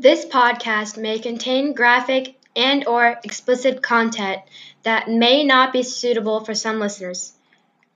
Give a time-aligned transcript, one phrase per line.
[0.00, 4.42] This podcast may contain graphic and or explicit content
[4.84, 7.32] that may not be suitable for some listeners,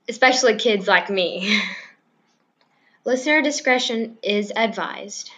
[0.09, 1.61] especially kids like me.
[3.05, 5.31] Listener discretion is advised.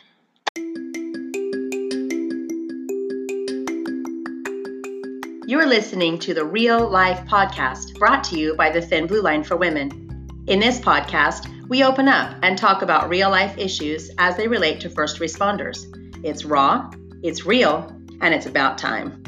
[5.48, 9.22] You are listening to the Real Life Podcast brought to you by the Thin Blue
[9.22, 10.44] Line for Women.
[10.48, 14.80] In this podcast, we open up and talk about real life issues as they relate
[14.80, 15.86] to first responders.
[16.26, 16.90] It's raw,
[17.22, 17.88] it's real,
[18.20, 19.22] and it's about time.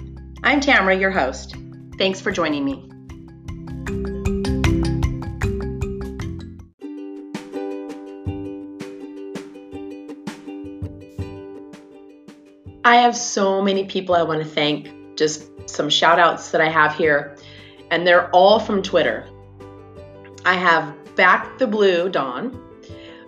[0.44, 1.56] I'm Tamara, your host.
[2.00, 2.90] Thanks for joining me.
[12.84, 14.90] I have so many people I want to thank.
[15.18, 17.38] Just some shout outs that I have here,
[17.92, 19.30] and they're all from Twitter.
[20.46, 22.60] I have Back the Blue Dawn,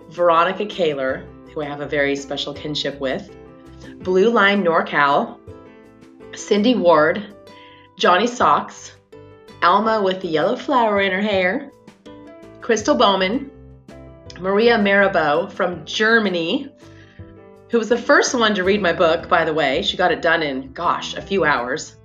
[0.08, 1.24] Veronica Kaler,
[1.54, 3.30] who I have a very special kinship with,
[3.98, 5.38] Blue Line NorCal,
[6.34, 7.34] Cindy Ward,
[7.98, 8.92] Johnny Socks,
[9.62, 11.70] Alma with the yellow flower in her hair,
[12.60, 13.50] Crystal Bowman,
[14.38, 16.72] Maria Marabo from Germany,
[17.70, 19.82] who was the first one to read my book, by the way.
[19.82, 21.96] She got it done in, gosh, a few hours.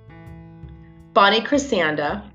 [1.12, 2.30] Bonnie Chrysanda.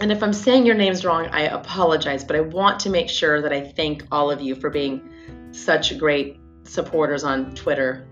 [0.00, 3.42] And if I'm saying your names wrong, I apologize, but I want to make sure
[3.42, 5.10] that I thank all of you for being
[5.50, 8.06] such great supporters on Twitter.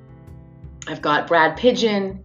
[0.87, 2.25] I've got Brad Pigeon,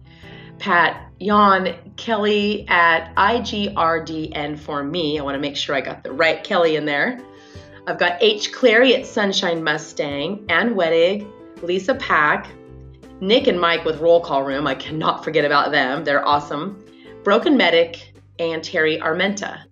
[0.58, 5.18] Pat Yon, Kelly at IGRDN for me.
[5.18, 7.20] I want to make sure I got the right Kelly in there.
[7.86, 8.52] I've got H.
[8.52, 11.28] Clary at Sunshine Mustang, Ann Wettig,
[11.62, 12.48] Lisa Pack,
[13.20, 14.66] Nick and Mike with Roll Call Room.
[14.66, 16.04] I cannot forget about them.
[16.04, 16.84] They're awesome.
[17.24, 19.62] Broken Medic and Terry Armenta.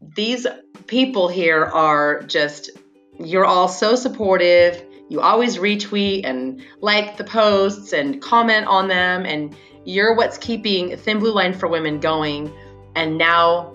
[0.00, 0.46] These
[0.86, 2.70] people here are just,
[3.18, 4.84] you're all so supportive.
[5.10, 10.96] You always retweet and like the posts and comment on them, and you're what's keeping
[10.96, 12.52] Thin Blue Line for Women going.
[12.94, 13.74] And now,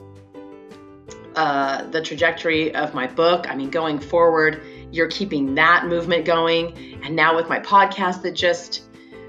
[1.35, 7.01] uh, the trajectory of my book, I mean, going forward, you're keeping that movement going.
[7.03, 8.83] And now, with my podcast that just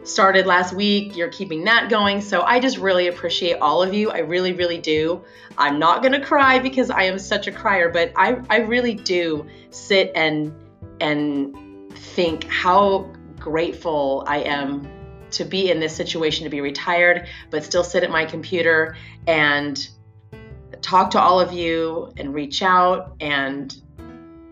[0.05, 1.17] started last week.
[1.17, 2.21] You're keeping that going.
[2.21, 4.13] So I just really appreciate all of you.
[4.13, 5.25] I really, really do.
[5.59, 8.95] I'm not going to cry because I am such a crier, but I, I really
[8.95, 10.55] do sit and
[11.01, 11.66] and
[12.15, 14.89] think how grateful I am
[15.33, 18.97] to be in this situation to be retired, but still sit at my computer
[19.27, 19.89] and
[20.83, 23.75] talk to all of you and reach out and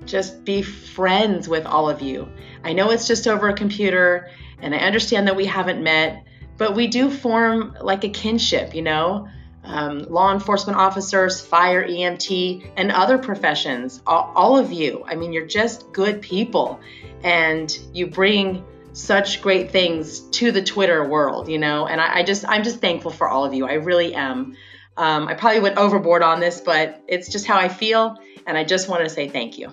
[0.04, 2.28] just be friends with all of you.
[2.62, 4.28] I know it's just over a computer
[4.60, 6.24] and I understand that we haven't met,
[6.56, 9.28] but we do form like a kinship, you know?
[9.64, 15.04] Um, law enforcement officers, fire, EMT, and other professions, all, all of you.
[15.06, 16.80] I mean, you're just good people
[17.22, 21.86] and you bring such great things to the Twitter world, you know?
[21.86, 23.66] And I, I just, I'm just thankful for all of you.
[23.66, 24.56] I really am.
[24.96, 28.16] Um, I probably went overboard on this, but it's just how I feel.
[28.46, 29.72] And I just want to say thank you.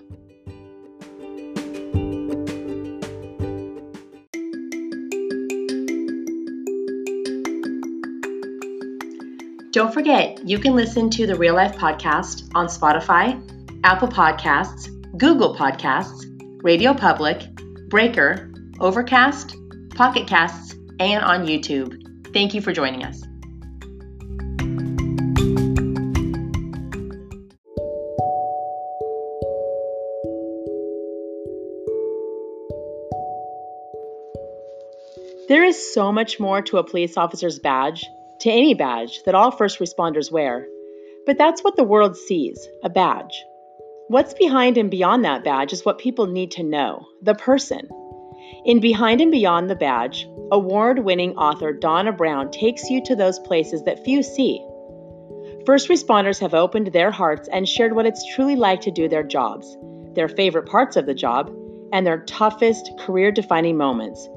[9.71, 13.41] Don't forget, you can listen to the Real Life Podcast on Spotify,
[13.85, 16.25] Apple Podcasts, Google Podcasts,
[16.61, 17.47] Radio Public,
[17.87, 18.51] Breaker,
[18.81, 19.55] Overcast,
[19.95, 22.33] Pocket Casts, and on YouTube.
[22.33, 23.21] Thank you for joining us.
[35.47, 38.05] There is so much more to a police officer's badge
[38.41, 40.67] to any badge that all first responders wear.
[41.25, 43.43] But that's what the world sees a badge.
[44.07, 47.87] What's behind and beyond that badge is what people need to know the person.
[48.65, 53.39] In Behind and Beyond the Badge, award winning author Donna Brown takes you to those
[53.39, 54.63] places that few see.
[55.65, 59.23] First responders have opened their hearts and shared what it's truly like to do their
[59.23, 59.77] jobs,
[60.13, 61.51] their favorite parts of the job,
[61.93, 64.27] and their toughest career defining moments,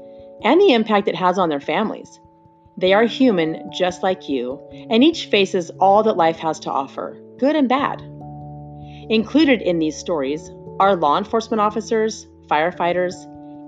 [0.43, 2.19] and the impact it has on their families.
[2.77, 7.17] They are human just like you, and each faces all that life has to offer,
[7.37, 8.01] good and bad.
[9.09, 13.13] Included in these stories are law enforcement officers, firefighters,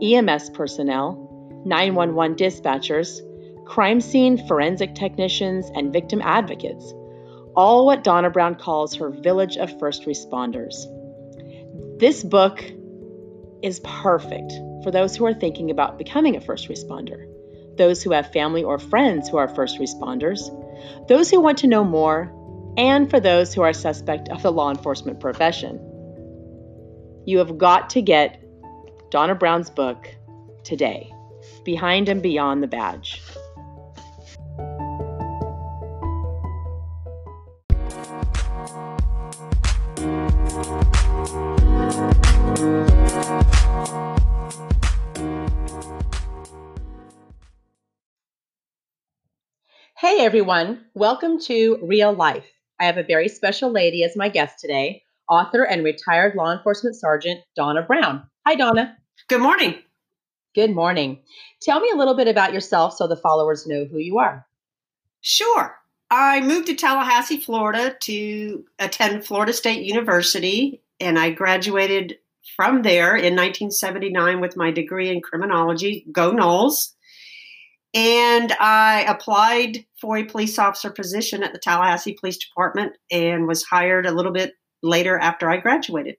[0.04, 3.22] EMS personnel, 911 dispatchers,
[3.66, 6.94] crime scene forensic technicians, and victim advocates,
[7.56, 10.86] all what Donna Brown calls her village of first responders.
[11.98, 12.62] This book
[13.62, 14.52] is perfect
[14.84, 17.26] for those who are thinking about becoming a first responder
[17.78, 20.40] those who have family or friends who are first responders,
[21.08, 22.34] those who want to know more,
[22.78, 25.80] and for those who are suspect of the law enforcement profession.
[27.26, 28.42] You have got to get
[29.10, 30.08] Donna Brown's book
[30.64, 31.12] today.
[31.64, 33.22] behind and beyond the badge.
[50.00, 52.46] Hey everyone, welcome to Real Life.
[52.80, 56.96] I have a very special lady as my guest today, author and retired law enforcement
[56.96, 58.22] sergeant Donna Brown.
[58.46, 58.96] Hi, Donna.
[59.28, 59.74] Good morning.
[60.54, 61.24] Good morning.
[61.64, 64.46] Tell me a little bit about yourself so the followers know who you are.
[65.22, 65.76] Sure.
[66.12, 72.18] I moved to Tallahassee, Florida to attend Florida State University, and I graduated
[72.56, 76.06] from there in 1979 with my degree in criminology.
[76.12, 76.94] Go Noles.
[77.98, 83.64] And I applied for a police officer position at the Tallahassee Police Department and was
[83.64, 84.54] hired a little bit
[84.84, 86.18] later after I graduated.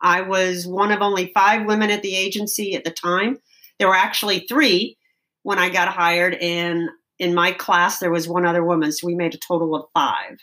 [0.00, 3.36] I was one of only five women at the agency at the time.
[3.78, 4.96] There were actually three
[5.42, 9.14] when I got hired, and in my class there was one other woman, so we
[9.14, 10.38] made a total of five.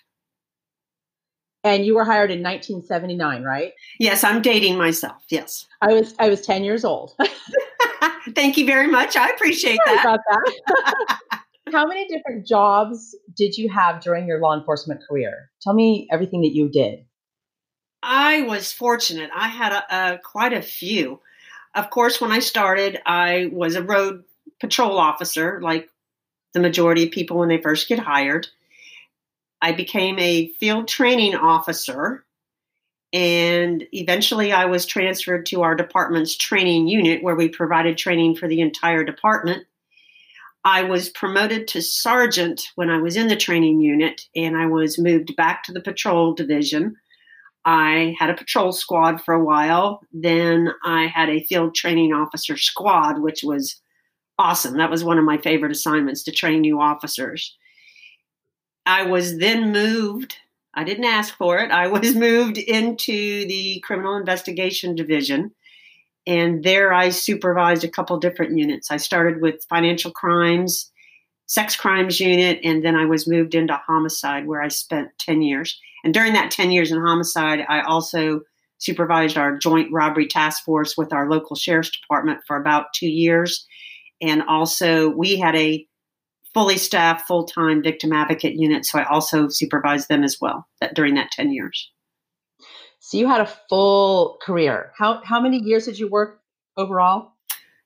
[1.63, 3.71] And you were hired in 1979, right?
[3.99, 5.23] Yes, I'm dating myself.
[5.31, 5.65] Yes.
[5.81, 7.15] I was I was 10 years old.
[8.35, 9.15] Thank you very much.
[9.15, 10.01] I appreciate that.
[10.01, 11.19] about that.
[11.71, 15.51] How many different jobs did you have during your law enforcement career?
[15.61, 17.05] Tell me everything that you did.
[18.03, 19.29] I was fortunate.
[19.33, 21.19] I had a, a, quite a few.
[21.75, 24.23] Of course, when I started, I was a road
[24.59, 25.89] patrol officer, like
[26.53, 28.47] the majority of people when they first get hired.
[29.61, 32.25] I became a field training officer
[33.13, 38.47] and eventually, I was transferred to our department's training unit where we provided training for
[38.47, 39.65] the entire department.
[40.63, 44.99] I was promoted to sergeant when I was in the training unit, and I was
[44.99, 46.95] moved back to the patrol division.
[47.65, 50.01] I had a patrol squad for a while.
[50.13, 53.81] Then I had a field training officer squad, which was
[54.39, 54.77] awesome.
[54.77, 57.57] That was one of my favorite assignments to train new officers.
[58.85, 60.37] I was then moved
[60.73, 61.71] I didn't ask for it.
[61.71, 65.51] I was moved into the criminal investigation division.
[66.27, 68.91] And there I supervised a couple different units.
[68.91, 70.91] I started with financial crimes,
[71.47, 75.79] sex crimes unit, and then I was moved into homicide where I spent 10 years.
[76.03, 78.41] And during that 10 years in homicide, I also
[78.77, 83.65] supervised our joint robbery task force with our local sheriff's department for about two years.
[84.21, 85.85] And also, we had a
[86.53, 88.85] fully staffed, full time victim advocate unit.
[88.85, 91.91] So I also supervised them as well that during that 10 years.
[92.99, 94.91] So you had a full career.
[94.97, 96.39] How, how many years did you work
[96.77, 97.33] overall?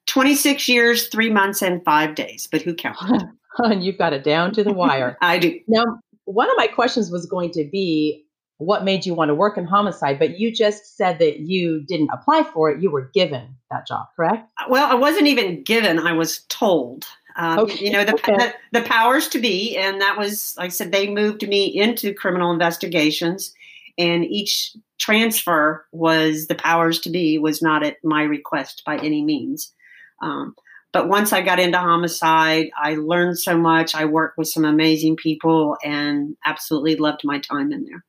[0.08, 3.02] 26 years, three months, and five days, but who counts?
[3.58, 5.18] and you've got it down to the wire.
[5.22, 5.60] I do.
[5.68, 5.84] Now,
[6.26, 8.26] one of my questions was going to be
[8.58, 12.10] what made you want to work in homicide, but you just said that you didn't
[12.14, 12.82] apply for it.
[12.82, 14.50] You were given that job, correct?
[14.70, 17.06] Well, I wasn't even given, I was told.
[17.38, 17.86] Um, okay.
[17.86, 18.38] You know, the, okay.
[18.38, 19.76] the, the, powers to be.
[19.78, 23.54] And that was, like I said, they moved me into criminal investigations.
[23.98, 29.22] And each transfer was the powers to be, was not at my request by any
[29.22, 29.74] means.
[30.22, 30.56] Um,
[30.94, 33.96] but once I got into homicide, I learned so much.
[33.96, 38.06] I worked with some amazing people and absolutely loved my time in there.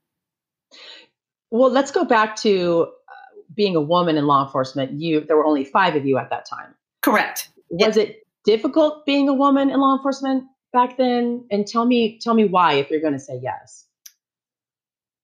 [1.50, 5.00] Well, let's go back to uh, being a woman in law enforcement.
[5.00, 6.74] You, there were only five of you at that time.
[7.02, 7.48] Correct.
[7.70, 11.44] Was it difficult being a woman in law enforcement back then?
[11.50, 13.86] And tell me tell me why if you're going to say yes.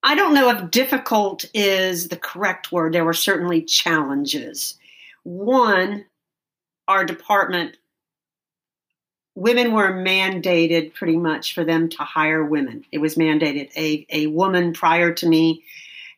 [0.02, 2.93] I don't know if difficult is the correct word.
[2.93, 4.76] There were certainly challenges.
[5.23, 6.05] One,
[6.88, 7.76] our department,
[9.37, 12.85] women were mandated pretty much for them to hire women.
[12.91, 13.71] It was mandated.
[13.76, 15.62] A, a woman prior to me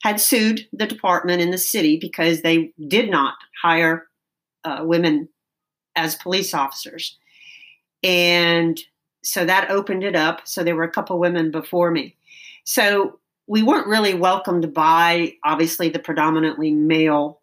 [0.03, 4.07] had sued the department in the city because they did not hire
[4.65, 5.29] uh, women
[5.97, 7.19] as police officers.
[8.03, 8.79] And
[9.23, 10.43] so that opened it up.
[10.45, 12.17] So there were a couple women before me.
[12.65, 17.41] So we weren't really welcomed by obviously the predominantly male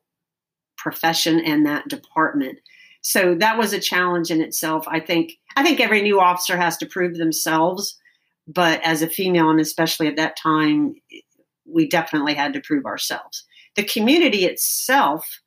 [0.77, 2.59] profession and that department.
[3.01, 4.85] So that was a challenge in itself.
[4.87, 7.97] I think I think every new officer has to prove themselves,
[8.47, 10.95] but as a female and especially at that time,
[11.65, 13.43] we definitely had to prove ourselves.
[13.75, 15.41] The community itself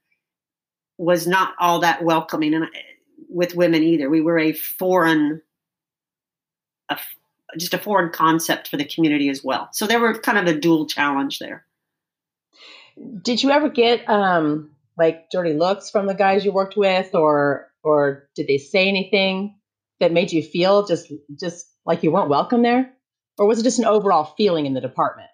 [0.99, 2.67] was not all that welcoming and
[3.35, 4.09] with women either.
[4.09, 5.43] We were a foreign,
[6.89, 6.99] a,
[7.59, 9.69] just a foreign concept for the community as well.
[9.73, 11.67] So there were kind of a dual challenge there.
[13.23, 17.69] Did you ever get um, like dirty looks from the guys you worked with, or
[17.83, 19.57] or did they say anything
[19.99, 22.93] that made you feel just just like you weren't welcome there,
[23.37, 25.29] or was it just an overall feeling in the department?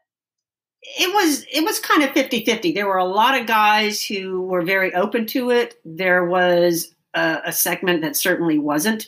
[0.83, 4.63] it was it was kind of 50-50 there were a lot of guys who were
[4.63, 9.07] very open to it there was a, a segment that certainly wasn't.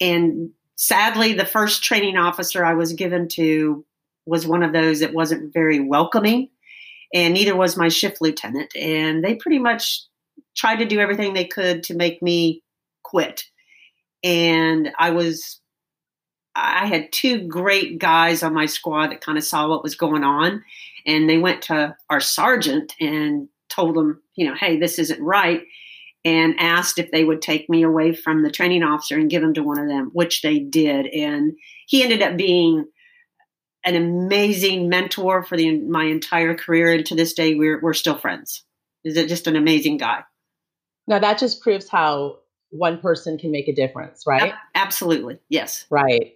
[0.00, 3.84] And sadly, the first training officer I was given to
[4.26, 6.48] was one of those that wasn't very welcoming,
[7.12, 8.74] and neither was my shift lieutenant.
[8.74, 10.02] And they pretty much
[10.56, 12.62] tried to do everything they could to make me
[13.02, 13.44] quit.
[14.22, 15.60] And I was,
[16.54, 20.24] I had two great guys on my squad that kind of saw what was going
[20.24, 20.64] on.
[21.06, 25.62] And they went to our sergeant and told him, you know, hey, this isn't right
[26.24, 29.54] and asked if they would take me away from the training officer and give him
[29.54, 31.06] to one of them, which they did.
[31.06, 31.52] And
[31.86, 32.86] he ended up being
[33.84, 36.94] an amazing mentor for the, my entire career.
[36.94, 38.64] And to this day, we're, we're still friends.
[39.04, 40.22] Is it just an amazing guy?
[41.06, 42.38] Now, that just proves how
[42.70, 44.54] one person can make a difference, right?
[44.74, 45.38] absolutely.
[45.50, 45.84] Yes.
[45.90, 46.32] Right.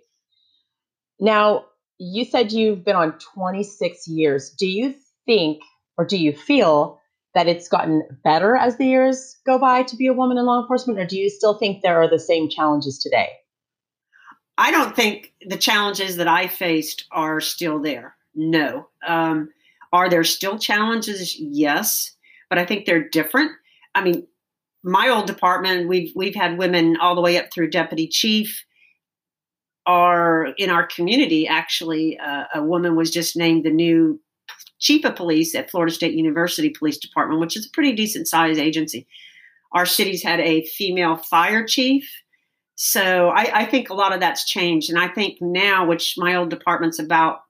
[1.19, 1.65] Now,
[1.99, 4.51] you said you've been on 26 years.
[4.51, 5.63] Do you think
[5.97, 6.98] or do you feel
[7.39, 10.61] that it's gotten better as the years go by to be a woman in law
[10.61, 13.29] enforcement, or do you still think there are the same challenges today?
[14.59, 18.17] I don't think the challenges that I faced are still there.
[18.35, 18.89] No.
[19.07, 19.51] Um,
[19.93, 21.39] are there still challenges?
[21.39, 22.11] Yes,
[22.51, 23.53] but I think they're different.
[23.95, 24.27] I mean,
[24.83, 28.65] my old department, we've we've had women all the way up through deputy chief.
[29.87, 34.21] Are in our community actually, uh, a woman was just named the new
[34.79, 38.61] chief of police at Florida State University Police Department, which is a pretty decent sized
[38.61, 39.07] agency.
[39.73, 42.11] Our city's had a female fire chief.
[42.77, 44.89] So I, I, think a lot of that's changed.
[44.89, 47.41] And I think now, which my old department's about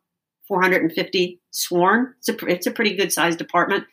[0.48, 3.84] 450 sworn, it's a, it's a pretty good sized department.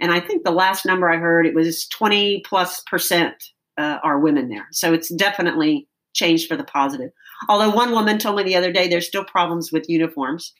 [0.00, 3.34] And I think the last number I heard, it was 20 plus percent
[3.76, 4.68] uh, are women there.
[4.70, 7.10] So it's definitely changed for the positive.
[7.48, 10.52] Although one woman told me the other day there's still problems with uniforms.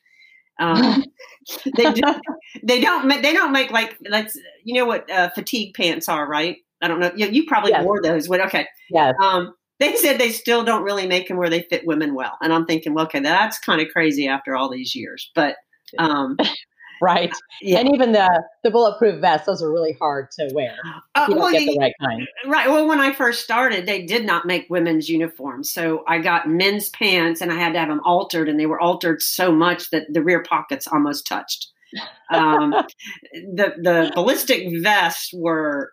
[0.59, 1.05] Um,
[1.77, 2.23] they don't.
[2.63, 6.59] they don't they don't make like let's you know what uh, fatigue pants are right?
[6.83, 7.13] I don't know.
[7.17, 7.85] You, you probably yes.
[7.85, 8.29] wore those.
[8.29, 8.67] But okay.
[8.91, 9.15] Yes.
[9.23, 12.53] Um, they said they still don't really make them where they fit women well, and
[12.53, 15.31] I'm thinking, well, okay, that's kind of crazy after all these years.
[15.35, 15.57] But
[15.99, 16.37] um,
[17.01, 17.33] right?
[17.61, 17.79] Yeah.
[17.79, 20.77] And even the the bulletproof vests, those are really hard to wear.
[21.15, 22.29] Uh, you well, get the right kind.
[22.47, 22.69] Right.
[22.69, 26.89] Well, when I first started, they did not make women's uniforms, so I got men's
[26.91, 30.13] pants, and I had to have them altered, and they were altered so much that
[30.13, 31.69] the rear pockets almost touched.
[32.33, 32.71] Um,
[33.33, 35.93] the the ballistic vests were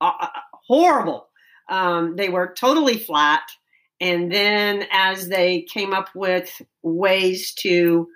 [0.00, 0.28] uh, uh,
[0.66, 1.28] horrible.
[1.68, 3.42] Um, they were totally flat.
[4.00, 8.08] And then as they came up with ways to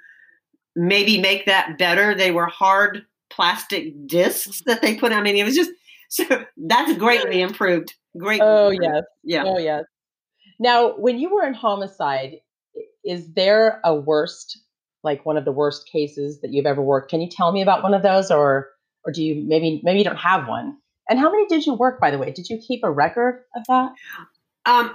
[0.76, 2.14] maybe make that better.
[2.14, 5.12] They were hard plastic discs that they put.
[5.12, 5.19] On.
[5.19, 5.71] I mean, it was just
[6.09, 6.25] so
[6.57, 7.95] that's greatly improved.
[8.17, 8.41] Great.
[8.43, 9.02] Oh yes.
[9.23, 9.45] Yeah.
[9.47, 9.85] Oh yes.
[10.59, 12.37] Now, when you were in homicide,
[13.05, 14.61] is there a worst,
[15.02, 17.11] like one of the worst cases that you've ever worked?
[17.11, 18.69] Can you tell me about one of those, or
[19.05, 20.76] or do you maybe maybe you don't have one?
[21.09, 22.31] And how many did you work, by the way?
[22.31, 23.93] Did you keep a record of that?
[24.64, 24.95] Um,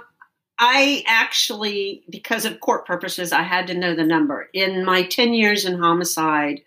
[0.58, 4.48] I actually, because of court purposes, I had to know the number.
[4.52, 6.60] In my 10 years in homicide,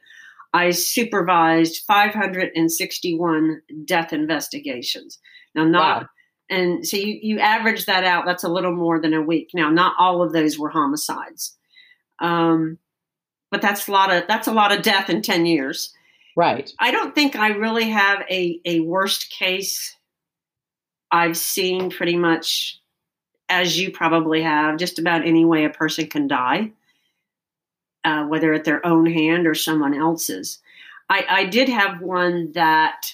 [0.53, 5.19] I supervised 561 death investigations.
[5.55, 6.09] Now, not, wow.
[6.49, 9.51] and so you, you average that out, that's a little more than a week.
[9.53, 11.57] Now, not all of those were homicides.
[12.19, 12.77] Um,
[13.49, 15.93] but that's a lot of that's a lot of death in 10 years.
[16.37, 16.71] Right.
[16.79, 19.97] I don't think I really have a, a worst case.
[21.11, 22.80] I've seen pretty much
[23.51, 26.71] as you probably have, just about any way a person can die,
[28.05, 30.59] uh, whether at their own hand or someone else's.
[31.09, 33.13] I, I did have one that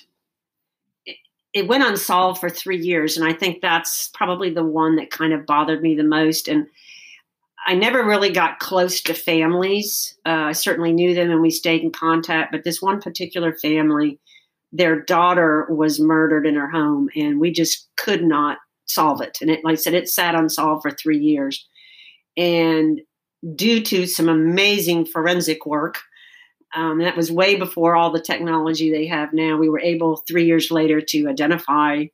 [1.08, 1.17] it,
[1.53, 5.34] it went unsolved for three years, and I think that's probably the one that kind
[5.34, 6.48] of bothered me the most.
[6.48, 6.67] And
[7.65, 10.15] I never really got close to families.
[10.24, 14.20] Uh, I certainly knew them and we stayed in contact, but this one particular family,
[14.72, 19.38] their daughter was murdered in her home, and we just could not solve it.
[19.41, 21.67] And it, like I said, it sat unsolved for three years.
[22.36, 23.01] And
[23.56, 26.00] due to some amazing forensic work,
[26.75, 30.46] um, that was way before all the technology they have now, we were able three
[30.46, 32.06] years later to identify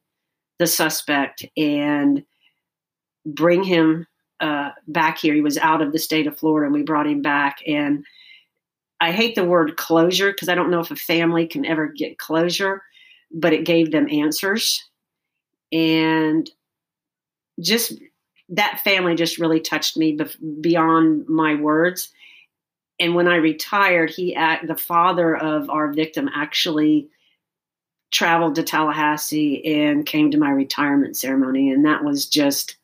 [0.59, 2.23] the suspect and
[3.25, 4.05] bring him
[4.39, 5.33] uh, back here.
[5.33, 7.59] He was out of the state of Florida, and we brought him back.
[7.65, 8.05] And
[9.01, 12.19] I hate the word closure because I don't know if a family can ever get
[12.19, 12.83] closure,
[13.31, 14.83] but it gave them answers.
[15.71, 16.49] And
[17.63, 17.93] just
[18.49, 20.17] that family just really touched me
[20.61, 22.09] beyond my words.
[22.99, 27.09] And when I retired, he the father of our victim actually
[28.11, 32.77] traveled to Tallahassee and came to my retirement ceremony, and that was just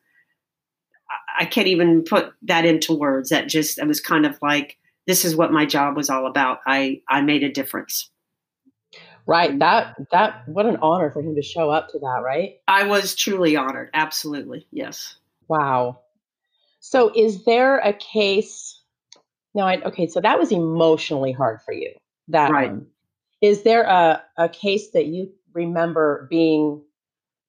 [1.37, 3.29] I can't even put that into words.
[3.29, 6.59] That just it was kind of like this is what my job was all about.
[6.65, 8.09] I I made a difference.
[9.29, 9.59] Right.
[9.59, 12.55] That that what an honor for him to show up to that, right?
[12.67, 13.91] I was truly honored.
[13.93, 14.65] Absolutely.
[14.71, 15.15] Yes.
[15.47, 15.99] Wow.
[16.79, 18.81] So is there a case
[19.53, 21.93] now I okay, so that was emotionally hard for you.
[22.29, 22.71] That Right.
[22.71, 22.87] one.
[23.41, 26.81] Is there a, a case that you remember being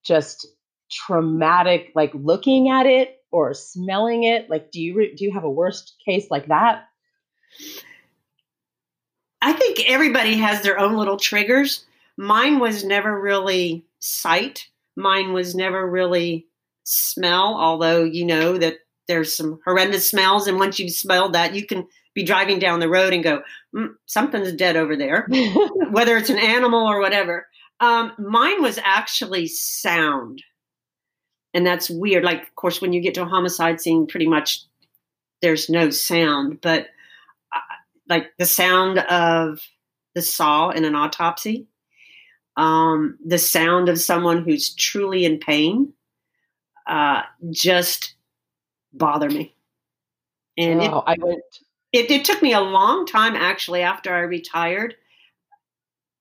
[0.05, 0.47] just
[0.91, 4.49] traumatic, like looking at it or smelling it?
[4.51, 6.85] Like, do you re- do you have a worst case like that?
[9.43, 11.85] I think everybody has their own little triggers.
[12.17, 14.69] Mine was never really sight.
[14.97, 16.47] Mine was never really
[16.85, 18.79] smell, although you know that
[19.09, 20.47] there's some horrendous smells.
[20.47, 23.43] And once you've smelled that, you can be driving down the road and go,
[23.75, 25.27] mm, something's dead over there,
[25.91, 27.47] whether it's an animal or whatever.
[27.81, 30.43] Um, mine was actually sound.
[31.55, 32.25] And that's weird.
[32.25, 34.65] Like, of course, when you get to a homicide scene, pretty much
[35.43, 36.89] there's no sound, but
[38.11, 39.61] like the sound of
[40.15, 41.67] the saw in an autopsy,
[42.57, 45.93] um, the sound of someone who's truly in pain,
[46.87, 48.15] uh, just
[48.93, 49.55] bother me.
[50.59, 51.41] And it, oh, I went
[51.93, 54.95] it, it took me a long time actually after I retired.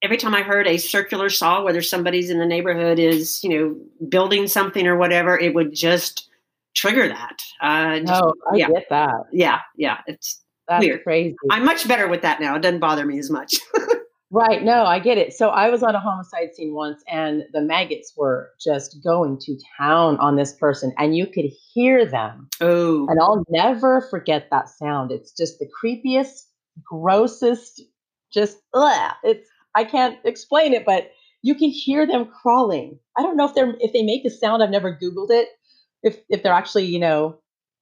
[0.01, 4.07] Every time I heard a circular saw, whether somebody's in the neighborhood is, you know,
[4.07, 6.29] building something or whatever, it would just
[6.73, 7.41] trigger that.
[7.61, 8.67] Uh, just- No, I yeah.
[8.69, 9.13] get that.
[9.33, 9.97] yeah, yeah.
[10.07, 11.03] It's That's Weird.
[11.03, 11.35] crazy.
[11.51, 12.55] I'm much better with that now.
[12.55, 13.55] It doesn't bother me as much.
[14.31, 14.61] Right.
[14.63, 15.33] No, I get it.
[15.33, 19.57] So I was on a homicide scene once and the maggots were just going to
[19.79, 22.47] town on this person and you could hear them.
[22.61, 25.11] oh, And I'll never forget that sound.
[25.11, 26.43] It's just the creepiest,
[26.83, 27.81] grossest,
[28.31, 29.13] just ugh.
[29.23, 31.09] It's I can't explain it, but
[31.41, 32.99] you can hear them crawling.
[33.17, 35.47] I don't know if they're if they make a sound, I've never Googled it.
[36.03, 37.39] If if they're actually, you know,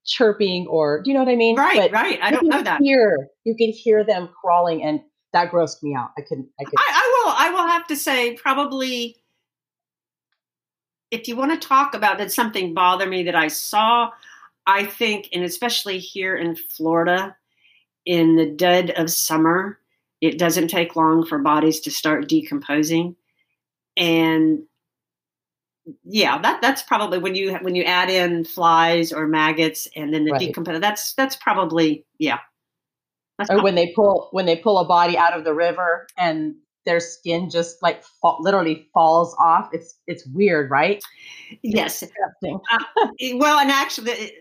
[0.07, 1.55] chirping or do you know what I mean?
[1.57, 2.19] right, But right.
[2.21, 2.81] I don't know that.
[2.81, 5.01] Hear you can hear them crawling and
[5.33, 6.11] that grossed me out.
[6.17, 7.33] I couldn't I could I, I will.
[7.37, 9.17] I will have to say, probably,
[11.11, 14.11] if you want to talk about did something bother me that I saw,
[14.65, 17.35] I think, and especially here in Florida,
[18.05, 19.79] in the dead of summer,
[20.21, 23.15] it doesn't take long for bodies to start decomposing,
[23.95, 24.63] and
[26.03, 30.25] yeah, that that's probably when you when you add in flies or maggots and then
[30.25, 30.41] the Right.
[30.41, 30.79] decompose.
[30.81, 32.39] That's that's probably yeah.
[33.37, 36.55] That's or when they pull when they pull a body out of the river and
[36.85, 38.03] their skin just like
[38.39, 39.69] literally falls off.
[39.73, 41.03] It's it's weird, right?
[41.61, 42.59] yes, Disgusting.
[43.39, 44.33] well, and actually,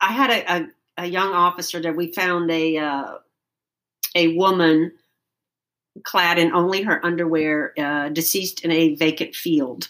[0.00, 0.66] I had a, a,
[1.04, 3.14] a young officer that we found a uh,
[4.14, 4.92] a woman
[6.04, 9.88] clad in only her underwear, uh, deceased in a vacant field,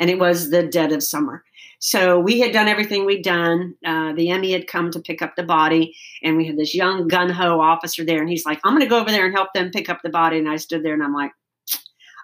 [0.00, 1.44] and it was the dead of summer.
[1.80, 3.74] So we had done everything we'd done.
[3.86, 7.06] Uh, the ME had come to pick up the body, and we had this young
[7.06, 9.52] gun ho officer there, and he's like, "I'm going to go over there and help
[9.54, 11.30] them pick up the body." And I stood there, and I'm like,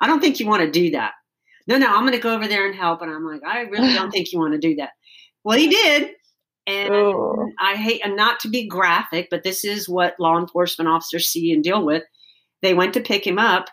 [0.00, 1.12] "I don't think you want to do that."
[1.66, 3.00] No, no, I'm going to go over there and help.
[3.00, 4.90] And I'm like, I really don't think you want to do that.
[5.44, 6.10] Well, he did.
[6.66, 7.48] And Oh.
[7.60, 11.52] I hate, and not to be graphic, but this is what law enforcement officers see
[11.52, 12.02] and deal with.
[12.62, 13.66] They went to pick him up,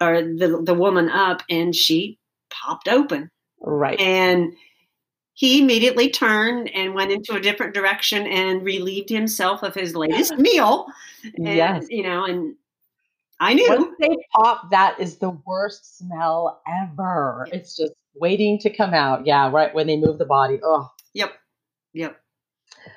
[0.00, 2.18] or the, the woman up, and she
[2.50, 3.30] popped open.
[3.60, 3.98] Right.
[4.00, 4.54] And
[5.34, 10.36] he immediately turned and went into a different direction and relieved himself of his latest
[10.38, 10.86] meal.
[11.36, 11.86] And, yes.
[11.88, 12.54] You know, and
[13.40, 13.68] I knew.
[13.68, 17.46] Once they pop, that is the worst smell ever.
[17.52, 19.26] It's just waiting to come out.
[19.26, 20.58] Yeah, right when they move the body.
[20.62, 20.90] Oh.
[21.14, 21.32] Yep.
[21.94, 22.20] Yep.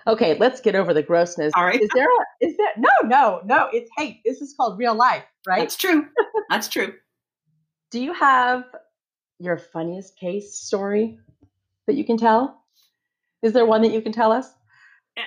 [0.08, 1.54] Okay, let's get over the grossness.
[1.56, 1.80] All right.
[1.80, 5.24] Is there a is there no, no, no, it's hey, this is called real life,
[5.48, 5.60] right?
[5.60, 6.08] That's true.
[6.50, 6.94] That's true.
[7.92, 8.64] Do you have
[9.42, 11.18] your funniest case story
[11.88, 12.64] that you can tell?
[13.42, 14.48] Is there one that you can tell us?
[15.18, 15.22] Eh,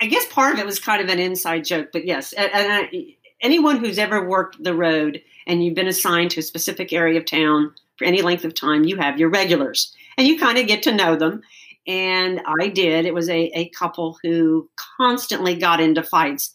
[0.00, 2.72] I guess part of it was kind of an inside joke, but yes, and, and
[2.72, 7.18] I, anyone who's ever worked the road and you've been assigned to a specific area
[7.18, 10.66] of town for any length of time, you have your regulars, and you kind of
[10.66, 11.42] get to know them.
[11.86, 13.04] And I did.
[13.04, 16.54] It was a, a couple who constantly got into fights.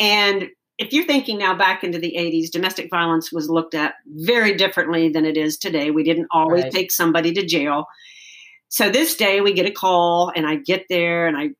[0.00, 4.54] And if you're thinking now back into the 80s, domestic violence was looked at very
[4.56, 5.90] differently than it is today.
[5.90, 6.72] We didn't always Right.
[6.72, 7.86] take somebody to jail.
[8.68, 11.50] So this day we get a call, and I get there, and I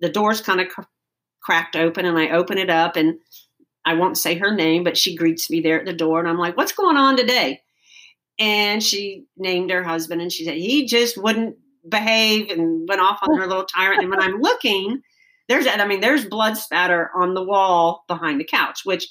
[0.00, 0.82] the door's kind of cr-
[1.42, 3.18] cracked open and I open it up and
[3.84, 6.38] I won't say her name, but she greets me there at the door and I'm
[6.38, 7.60] like, what's going on today?
[8.38, 11.56] And she named her husband and she said, he just wouldn't
[11.88, 14.02] behave and went off on her little tyrant.
[14.02, 15.02] And when I'm looking,
[15.48, 19.06] there's, I mean, there's blood spatter on the wall behind the couch, which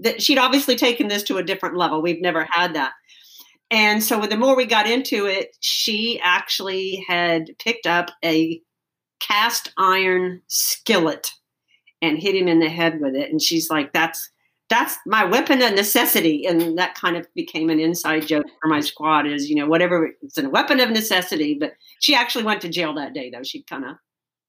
[0.00, 2.00] that she'd obviously taken this to a different level.
[2.00, 2.92] We've never had that.
[3.70, 8.60] And so the more we got into it, she actually had picked up a
[9.20, 11.32] cast iron skillet
[12.02, 13.30] and hit him in the head with it.
[13.30, 14.30] And she's like, that's
[14.70, 18.78] that's my weapon of necessity, and that kind of became an inside joke for my
[18.78, 19.26] squad.
[19.26, 22.94] Is you know whatever it's a weapon of necessity, but she actually went to jail
[22.94, 23.42] that day though.
[23.42, 23.96] She kind of.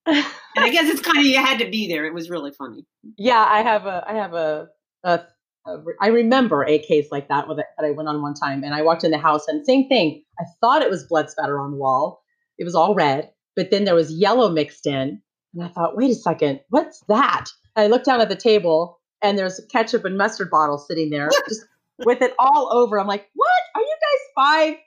[0.05, 0.25] And
[0.57, 2.05] I guess it's kind of you had to be there.
[2.05, 2.85] It was really funny.
[3.17, 4.67] Yeah, I have a I have a,
[5.03, 5.21] a,
[5.67, 8.63] a I remember a case like that with it, that I went on one time,
[8.63, 10.23] and I walked in the house and same thing.
[10.39, 12.23] I thought it was blood spatter on the wall.
[12.57, 15.21] It was all red, but then there was yellow mixed in,
[15.53, 17.45] and I thought, wait a second, what's that?
[17.75, 21.09] And I looked down at the table, and there's a ketchup and mustard bottle sitting
[21.09, 21.65] there, just
[22.05, 22.99] with it all over.
[22.99, 23.61] I'm like, what?
[23.75, 24.77] Are you guys five?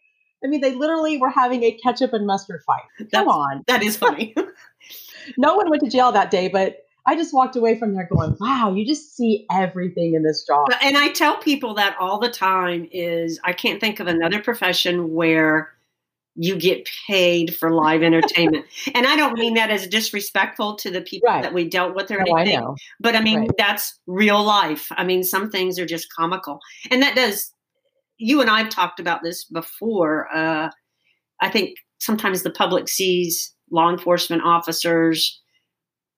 [0.45, 2.83] I mean, they literally were having a ketchup and mustard fight.
[2.99, 3.65] Come That's, on.
[3.67, 4.35] That is funny.
[5.37, 8.37] no one went to jail that day, but I just walked away from there going,
[8.41, 10.69] wow, you just see everything in this job.
[10.83, 15.13] And I tell people that all the time is I can't think of another profession
[15.13, 15.71] where
[16.35, 18.65] you get paid for live entertainment.
[18.95, 21.43] and I don't mean that as disrespectful to the people right.
[21.43, 22.65] that we dealt with or no, anything.
[22.65, 22.75] I.
[23.01, 23.51] But I mean Right.
[23.59, 24.89] that's real life.
[24.93, 26.59] I mean some things are just comical.
[26.91, 27.53] And that does
[28.17, 30.35] you and I've talked about this before.
[30.35, 30.71] Uh,
[31.43, 35.41] I think sometimes the public sees law enforcement officers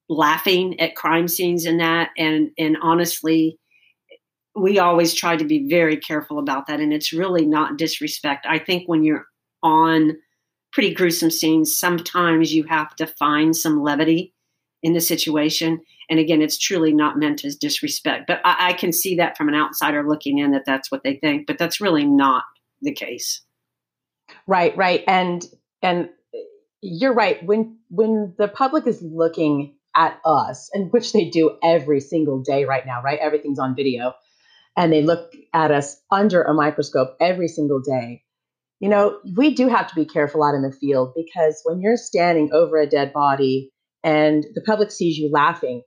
[0.08, 2.10] laughing at crime scenes and that.
[2.16, 3.58] And and honestly
[4.54, 6.80] we always try to be very careful about that.
[6.80, 8.46] And it's really not disrespect.
[8.48, 9.26] I think when you're
[9.62, 10.16] on
[10.72, 14.32] pretty gruesome scenes sometimes you have to find some levity
[14.82, 15.80] in the situation.
[16.08, 18.26] And again it's truly not meant as disrespect.
[18.26, 21.16] But I, I can see that from an outsider looking in that that's what they
[21.16, 22.44] think but that's really not
[22.80, 23.42] the case.
[24.46, 25.02] Right, right.
[25.06, 25.44] And
[25.82, 26.08] and
[26.86, 27.44] you're right.
[27.44, 32.64] When when the public is looking at us, and which they do every single day
[32.64, 33.18] right now, right?
[33.18, 34.14] Everything's on video.
[34.76, 38.22] And they look at us under a microscope every single day.
[38.78, 41.96] You know, we do have to be careful out in the field because when you're
[41.96, 43.72] standing over a dead body
[44.04, 45.82] and the public sees you laughing,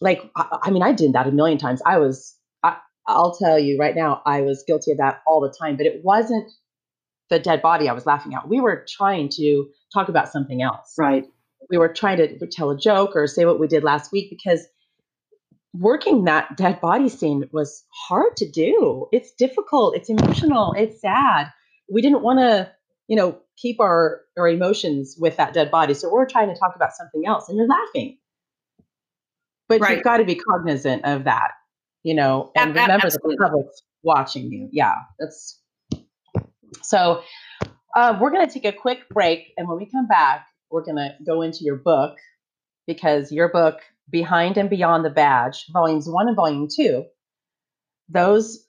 [0.00, 1.80] like I, I mean, I did that a million times.
[1.86, 2.36] I was
[3.06, 6.00] I'll tell you right now, I was guilty of that all the time, but it
[6.02, 6.50] wasn't
[7.30, 8.48] the dead body I was laughing at.
[8.48, 10.94] We were trying to talk about something else.
[10.98, 11.24] right
[11.70, 14.66] We were trying to tell a joke or say what we did last week because
[15.74, 19.06] working that dead body scene was hard to do.
[19.12, 21.52] It's difficult, it's emotional, it's sad.
[21.92, 22.70] We didn't want to,
[23.08, 25.94] you know, keep our our emotions with that dead body.
[25.94, 28.18] So we're trying to talk about something else and you're laughing.
[29.68, 29.96] But Right.
[29.96, 31.50] you've got to be cognizant of that,
[32.04, 34.68] you know, and remember that the public's watching you.
[34.70, 35.60] Yeah, that's
[36.82, 37.22] so
[37.94, 39.52] uh, we're going to take a quick break.
[39.56, 42.16] And when we come back, we're going to go into your book
[42.86, 47.04] because your book, Behind and Beyond the Badge, volumes one and volume two,
[48.08, 48.66] those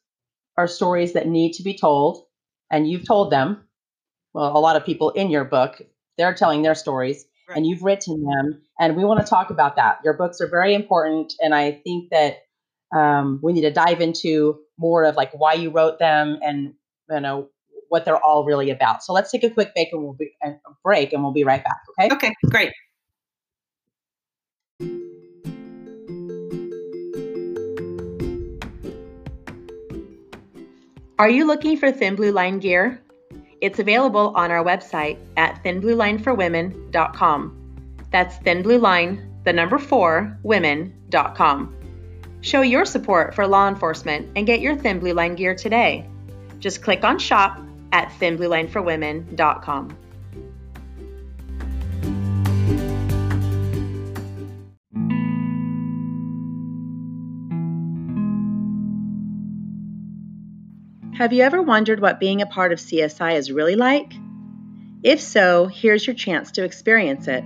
[0.58, 2.24] are stories that need to be told.
[2.72, 3.64] And you've told them.
[4.34, 5.82] Well, a lot of people in your book,
[6.18, 7.58] they're telling their stories Right.
[7.58, 8.62] and you've written them.
[8.78, 10.00] And we want to talk about that.
[10.04, 11.34] Your books are very important.
[11.40, 12.40] And I think that
[12.96, 16.74] um, we need to dive into more of like why you wrote them and,
[17.10, 17.50] you know,
[17.90, 19.04] what they're all really about.
[19.04, 21.64] So let's take a quick break and we'll be a break and we'll be right
[21.64, 21.82] back.
[22.00, 22.14] Okay.
[22.14, 22.74] okay great
[31.20, 33.02] Are you looking for Thin Blue Line gear?
[33.60, 37.58] It's available on our website at thinbluelineforwomen.com.
[38.12, 41.76] That's Thin Blue Line, the number four, women.com.
[42.42, 46.06] Show your support for law enforcement and get your Thin Blue Line gear today.
[46.60, 47.60] Just click on shop
[47.98, 49.98] at thinbluelineforwomen.com.
[61.16, 64.14] Have you ever wondered what being a part of CSI is really like?
[65.02, 67.44] If so, here's your chance to experience it.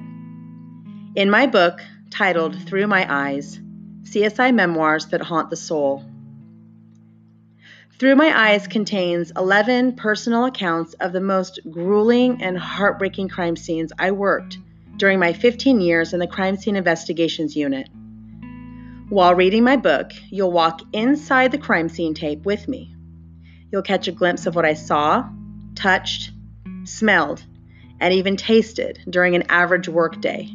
[1.16, 3.58] In my book, titled Through My Eyes
[4.04, 6.04] CSI Memoirs That Haunt the Soul,
[8.02, 13.94] Through My Eyes contains 11 personal accounts of the most grueling and heartbreaking crime scenes
[14.00, 14.58] I worked
[14.98, 17.90] during my 15 years in the Crime Scene Investigations Unit.
[19.10, 22.96] While reading my book, you'll walk inside the crime scene tape with me.
[23.72, 25.30] You'll catch a glimpse of what I saw,
[25.76, 26.32] touched,
[26.86, 27.46] smelled,
[28.00, 30.50] and even tasted during an average workday.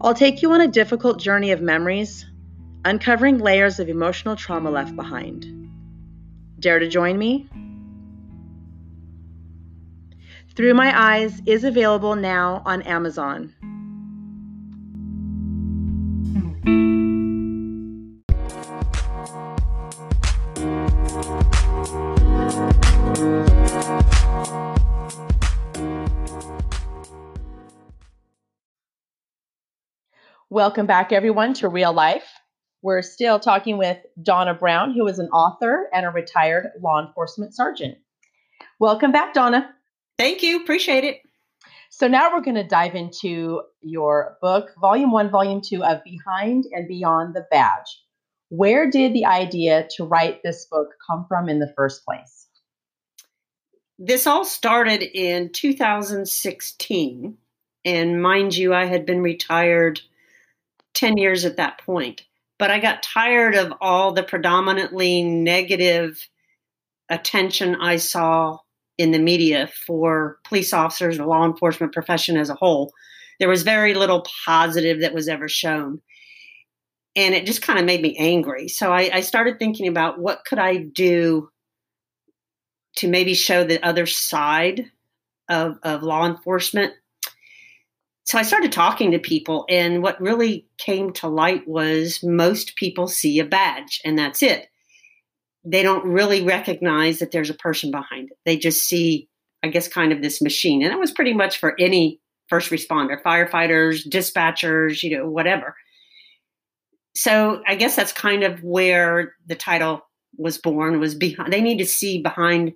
[0.00, 2.26] I'll take you on a difficult journey of memories,
[2.84, 5.63] uncovering layers of emotional trauma left behind.
[6.64, 7.46] Dare to join me?
[10.56, 13.52] Through My Eyes is available now on Amazon.
[30.48, 32.33] Welcome back, everyone, to Real Life.
[32.84, 37.56] We're still talking with Donna Brown, who is an author and a retired law enforcement
[37.56, 37.96] sergeant.
[38.78, 39.74] Welcome back, Donna.
[40.18, 40.60] Thank you.
[40.60, 41.22] Appreciate it.
[41.88, 46.66] So now we're going to dive into your book, Volume 1, Volume 2 of Behind
[46.72, 48.02] and Beyond the Badge.
[48.50, 52.48] Where did the idea to write this book come from in the first place?
[53.98, 57.38] This all started in 2016.
[57.86, 60.02] And mind you, I had been retired
[60.92, 62.24] 10 years at that point.
[62.58, 66.28] But I got tired of all the predominantly negative
[67.10, 68.58] attention I saw
[68.96, 72.92] in the media for police officers, the law enforcement profession as a whole.
[73.40, 76.00] There was very little positive that was ever shown.
[77.16, 78.68] And it just kind of made me angry.
[78.68, 81.48] So I, I started thinking about what could I do
[82.96, 84.90] to maybe show the other side
[85.48, 86.92] of, of law enforcement.
[88.24, 93.06] So I started talking to people, and what really came to light was most people
[93.06, 94.68] see a badge, and that's it
[95.64, 98.38] they don't really recognize that there's a person behind it.
[98.44, 99.28] They just see,
[99.62, 100.82] I guess, kind of this machine.
[100.82, 105.74] And that was pretty much for any first responder, firefighters, dispatchers, you know, whatever.
[107.16, 110.02] So I guess that's kind of where the title
[110.36, 112.72] was born was behind they need to see behind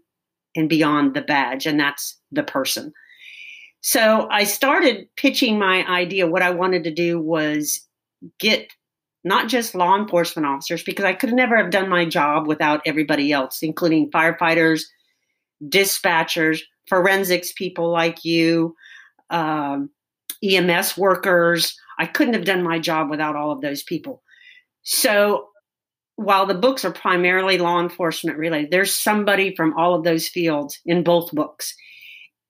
[0.54, 2.92] and beyond the badge and that's the person.
[3.90, 7.80] So I started pitching my idea what I wanted to do was
[8.38, 8.68] get
[9.24, 13.32] not just law enforcement officers, because I could never have done my job without everybody
[13.32, 14.82] else, including firefighters,
[15.64, 18.76] dispatchers, forensics people like you,
[19.30, 19.88] um,
[20.44, 21.74] EMS workers.
[21.98, 24.22] I couldn't have done my job without all of those people.
[24.82, 25.46] So
[26.16, 30.78] while the books are primarily law enforcement related, there's somebody from all of those fields
[30.84, 31.74] in both books.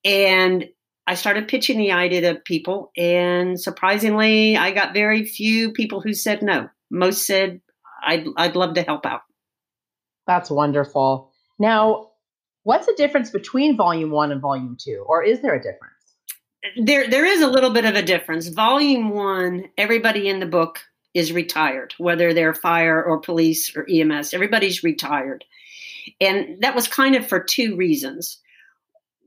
[0.04, 0.66] And
[1.08, 6.12] I started pitching the idea to people, and surprisingly, I got very few people who
[6.12, 6.68] said no.
[6.90, 7.62] Most said,
[8.06, 9.22] I'd, I'd love to help out.
[10.26, 11.32] That's wonderful.
[11.58, 12.10] Now,
[12.64, 15.94] what's the difference between volume one and volume two, or is there a difference?
[16.76, 18.48] There, there is a little bit of a difference.
[18.48, 20.80] Volume one, everybody in the book
[21.14, 25.46] is retired, whether they're fire or police or EMS, everybody's retired.
[26.20, 28.40] And that was kind of for two reasons.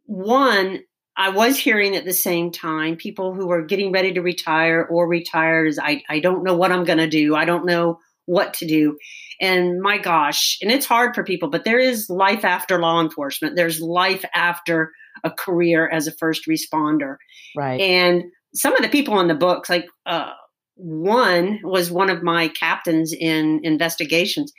[0.05, 0.81] One,
[1.17, 5.07] I was hearing at the same time people who were getting ready to retire or
[5.07, 7.35] retired is I, I don't know what I'm going to do.
[7.35, 8.97] I don't know what to do.
[9.41, 13.55] And my gosh, and it's hard for people, but there is life after law enforcement.
[13.55, 14.91] There's life after
[15.23, 17.17] a career as a first responder.
[17.55, 17.81] Right.
[17.81, 20.31] And some of the people in the books, like uh,
[20.75, 24.53] one was one of my captains in investigations.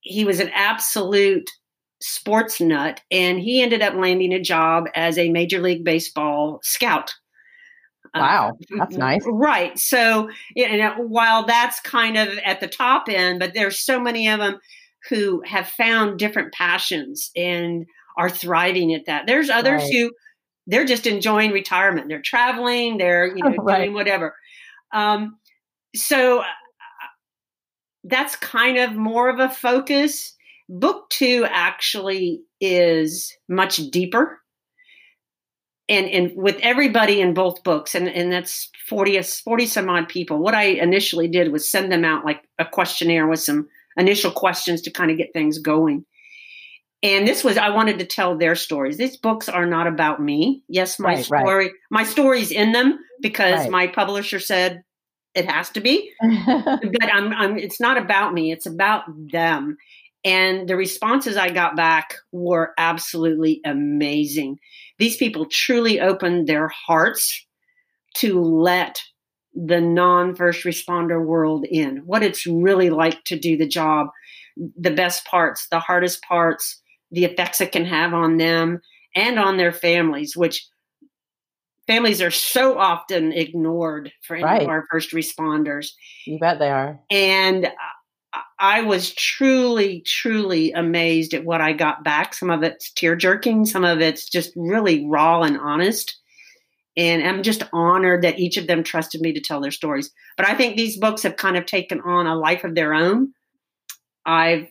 [0.00, 1.48] He was an absolute
[2.02, 7.14] sports nut, and he ended up landing a job as a Major League Baseball scout.
[8.14, 9.22] Uh, wow, uh, that's nice.
[9.24, 9.78] Right.
[9.78, 14.28] So, you know, while that's kind of at the top end, but there's so many
[14.28, 14.58] of them
[15.08, 17.86] who have found different passions and
[18.16, 19.26] are thriving at that.
[19.26, 19.92] There's others right.
[19.92, 20.12] who
[20.66, 22.08] they're just enjoying retirement.
[22.08, 22.98] They're traveling.
[22.98, 23.78] They're you know right.
[23.84, 24.34] doing whatever.
[24.92, 25.38] Um,
[25.96, 26.44] so uh,
[28.04, 30.34] that's kind of more of a focus.
[30.68, 34.40] Book two actually is much deeper.
[35.88, 40.38] And, and with everybody in both books, and, and that's 40, 40 some odd people,
[40.38, 44.82] what I initially did was send them out like a questionnaire with some initial questions
[44.82, 46.04] to kind of get things going.
[47.02, 48.96] And this was, I wanted to tell their stories.
[48.96, 50.62] These books are not about me.
[50.68, 51.72] Yes, my right, story, right.
[51.90, 53.70] my story's in them because right.
[53.70, 54.84] my publisher said
[55.34, 56.12] it has to be.
[56.46, 58.52] but I'm, I'm, it's not about me.
[58.52, 59.78] It's about them.
[60.24, 64.58] And the responses I got back were absolutely amazing.
[64.98, 67.44] These people truly opened their hearts
[68.16, 69.02] to let
[69.54, 74.08] the non first responder world in, what it's really like to do the job,
[74.56, 76.80] the best parts, the hardest parts,
[77.10, 78.80] the effects it can have on them
[79.14, 80.66] and on their families, which
[81.86, 84.66] families are so often ignored for right.
[84.66, 85.90] our first responders.
[86.26, 87.00] You bet they are.
[87.10, 87.68] And
[88.62, 92.32] I was truly, truly amazed at what I got back.
[92.32, 96.16] Some of it's tear jerking, some of it's just really raw and honest.
[96.96, 100.12] And I'm just honored that each of them trusted me to tell their stories.
[100.36, 103.32] But I think these books have kind of taken on a life of their own.
[104.24, 104.68] I've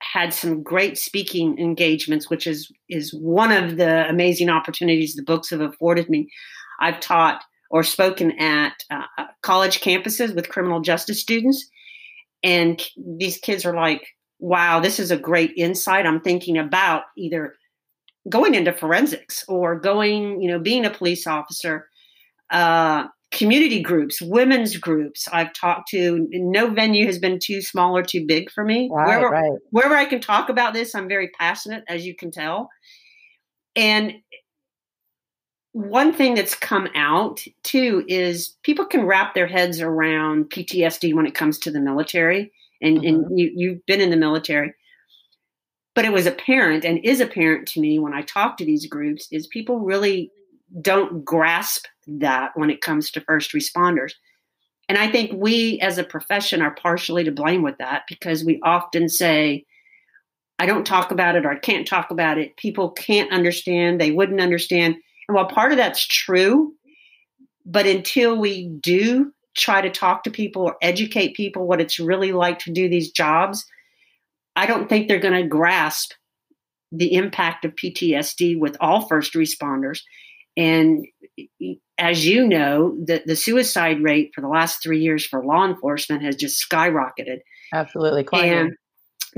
[0.00, 5.50] had some great speaking engagements, which is is one of the amazing opportunities the books
[5.50, 6.30] have afforded me.
[6.80, 11.68] I've taught or spoken at uh, college campuses with criminal justice students
[12.42, 12.82] and
[13.18, 14.06] these kids are like
[14.38, 17.54] wow this is a great insight i'm thinking about either
[18.28, 21.88] going into forensics or going you know being a police officer
[22.50, 25.28] uh, community groups, women's groups.
[25.32, 26.26] I've talked to.
[26.32, 28.88] No venue has been too small or too big for me.
[28.90, 29.58] Right, wherever, right.
[29.70, 32.68] wherever I can talk about this, I'm very passionate, as you can tell.
[33.76, 34.14] And
[35.78, 41.26] one thing that's come out too is people can wrap their heads around PTSD when
[41.26, 43.08] it comes to the military, and, Mhm.
[43.08, 44.74] and you, you've been in the military.
[45.94, 49.28] But it was apparent and is apparent to me when I talk to these groups
[49.30, 50.32] is people really
[50.82, 54.12] don't grasp that when it comes to first responders.
[54.88, 58.58] And I think we as a profession are partially to blame with that because we
[58.64, 59.64] often say,
[60.58, 62.56] I don't talk about it or I can't talk about it.
[62.56, 64.96] People can't understand, they wouldn't understand.
[65.28, 66.74] And while part of that's true,
[67.64, 72.32] but until we do try to talk to people or educate people what it's really
[72.32, 73.66] like to do these jobs,
[74.56, 76.12] I don't think they're going to grasp
[76.90, 80.00] the impact of PTSD with all first responders.
[80.56, 81.06] And
[81.98, 86.22] as you know, the, the suicide rate for the last three years for law enforcement
[86.22, 87.40] has just skyrocketed.
[87.72, 88.24] Absolutely.
[88.24, 88.52] climbing.
[88.52, 88.76] And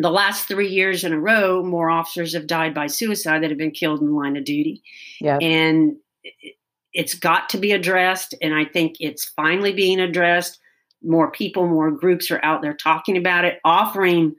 [0.02, 3.58] the last three years in a row, more officers have died by suicide that have
[3.58, 4.82] been killed in the line of duty.
[5.20, 5.38] yeah.
[5.40, 6.56] And it-
[6.92, 8.34] it's got to be addressed.
[8.42, 10.58] And I think it's finally being addressed.
[11.04, 14.34] More people, more groups are out there talking about it, offering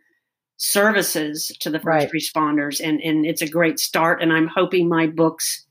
[0.57, 2.11] services to the first Right.
[2.11, 2.79] responders.
[2.85, 4.21] And, and it's a great start.
[4.21, 5.65] And I'm hoping my books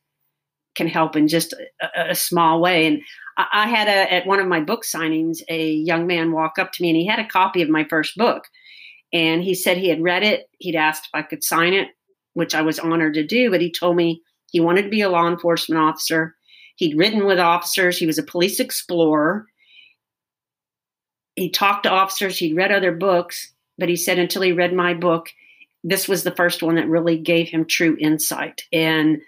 [0.74, 2.87] can help in just a, a small way.
[2.87, 3.03] And
[3.37, 6.72] I, I had a, at one of my book signings, a young man walk up
[6.72, 8.44] to me and he had a copy of my first book.
[9.12, 10.48] And he said he had read it.
[10.58, 11.88] He'd asked if I could sign it,
[12.34, 13.50] which I was honored to do.
[13.50, 16.36] But he told me he wanted to be a law enforcement officer.
[16.76, 17.98] He'd ridden with officers.
[17.98, 19.46] He was a police explorer.
[21.34, 22.38] He talked to officers.
[22.38, 23.52] He'd read other books.
[23.78, 25.30] But he said until he read my book,
[25.82, 28.62] this was the first one that really gave him true insight.
[28.72, 29.22] And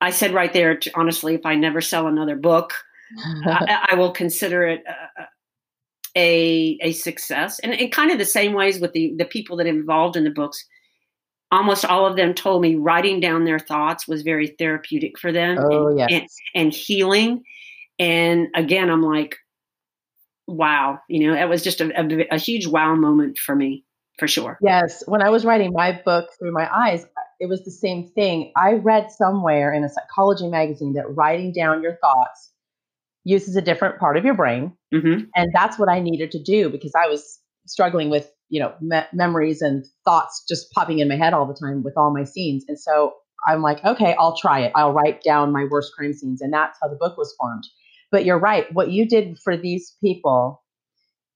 [0.00, 2.72] I said right there, honestly, if I never sell another book,
[3.46, 4.84] I, I will consider it
[6.16, 7.58] a a success.
[7.60, 10.30] And in kind of the same ways with the the people that involved in the
[10.30, 10.64] books,
[11.50, 15.58] almost all of them told me writing down their thoughts was very therapeutic for them
[15.58, 16.08] oh, and, yes.
[16.10, 17.42] and, and healing.
[17.98, 19.36] And again, I'm like,
[20.46, 23.84] wow, you know, it was just a, a, a huge wow moment for me,
[24.18, 24.58] for sure.
[24.62, 27.04] Yes, when I was writing my book through my eyes,
[27.40, 28.52] it was the same thing.
[28.56, 32.52] I read somewhere in a psychology magazine that writing down your thoughts
[33.24, 36.68] uses a different part of your brain, hmm and that's what I needed to do
[36.70, 41.16] because I was struggling with, you know, me- memories and thoughts just popping in my
[41.16, 42.64] head all the time with all my scenes.
[42.66, 43.14] And so
[43.46, 44.72] I'm like, okay, I'll try it.
[44.74, 47.64] I'll write down my worst crime scenes, and that's how the book was formed.
[48.10, 48.72] But you're right.
[48.72, 50.62] What you did for these people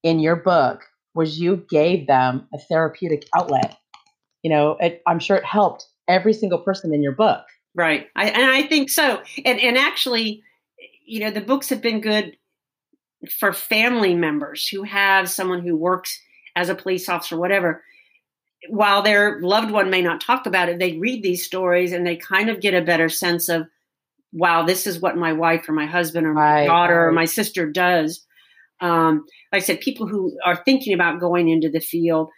[0.02, 3.76] in your book was you gave them a therapeutic outlet.
[4.42, 7.44] You know, it, I'm sure it helped every single person in your book.
[7.74, 8.08] Right.
[8.16, 9.22] I, and I think so.
[9.44, 10.42] And, and actually,
[11.06, 12.36] you know, the books have been good
[13.38, 16.20] for family members who have someone who works
[16.56, 17.82] as a police officer, whatever.
[18.68, 22.16] While their loved one may not talk about it, they read these stories and they
[22.16, 23.66] kind of get a better sense of,
[24.32, 27.24] wow, this is what my wife or my husband or my Right, daughter or my
[27.24, 28.24] sister does.
[28.80, 32.28] Um, like I said, people who are thinking about going into the field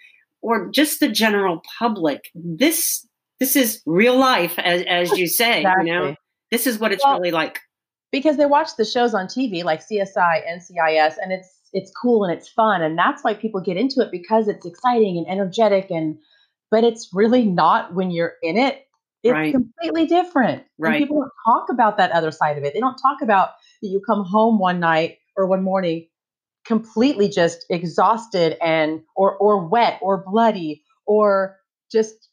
[0.42, 3.06] or just the general public, this
[3.40, 5.60] this is real life, as, as you say.
[5.60, 5.90] Exactly.
[5.90, 6.14] You know,
[6.50, 7.60] this is what it's Well, really like.
[8.14, 12.22] Because they watch the shows on TV like CSI, and NCIS, and it's it's cool
[12.22, 15.90] and it's fun, and that's why people get into it because it's exciting and energetic,
[15.90, 16.16] and
[16.70, 18.86] but it's really not when you're in it.
[19.24, 19.52] It's Right.
[19.52, 20.58] completely different.
[20.58, 20.98] And Right.
[20.98, 22.72] people don't talk about that other side of it.
[22.72, 23.50] They don't talk about
[23.82, 26.06] that you come home one night or one morning
[26.64, 31.58] completely just exhausted and or or wet or bloody or
[31.90, 32.28] just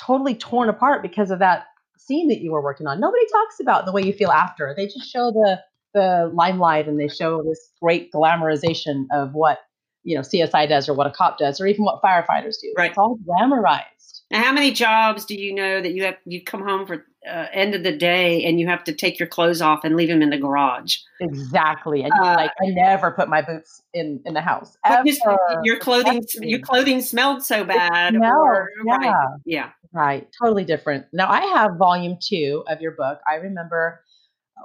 [0.00, 1.66] totally torn apart because of that
[2.10, 2.98] scene that you were working on.
[2.98, 4.74] Nobody talks about the way you feel after.
[4.76, 5.60] They just show the
[5.94, 9.58] the limelight and they show this great glamorization of what
[10.02, 12.72] you know CSI does or what a cop does or even what firefighters do.
[12.76, 12.90] Right.
[12.90, 14.22] It's all glamorized.
[14.30, 16.16] Now, how many jobs do you know that you have?
[16.24, 19.28] You come home for uh, end of the day and you have to take your
[19.28, 20.96] clothes off and leave them in the garage.
[21.20, 22.02] Exactly.
[22.02, 24.76] And Uh, like, I never put my boots in in the house.
[25.04, 25.20] Just
[25.64, 28.14] your clothing, your clothing smelled so bad.
[28.14, 28.96] No, or, yeah.
[28.96, 29.26] Right.
[29.44, 29.70] Yeah.
[29.92, 31.06] Right, totally different.
[31.12, 33.20] Now I have volume two of your book.
[33.28, 34.04] I remember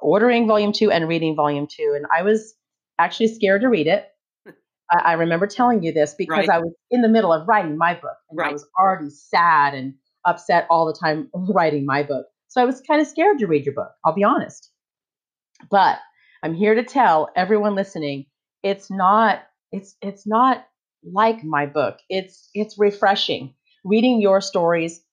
[0.01, 2.55] ordering volume two and reading volume two, and I was
[2.99, 4.07] actually scared to read it.
[4.91, 6.49] I, I remember telling you this because Right.
[6.49, 9.95] I was in the middle of writing my book, and I was already sad and
[10.25, 12.27] upset all the time writing my book.
[12.49, 13.91] So I was kind of scared to read your book.
[14.05, 14.71] I'll be honest,
[15.69, 15.99] but
[16.43, 18.25] I'm here to tell everyone listening,
[18.63, 20.65] it's not it's it's not
[21.03, 21.99] like my book.
[22.09, 23.55] It's it's refreshing.
[23.83, 25.04] Reading your stories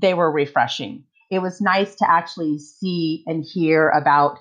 [0.00, 1.04] they were refreshing.
[1.30, 4.38] It was nice to actually see and hear about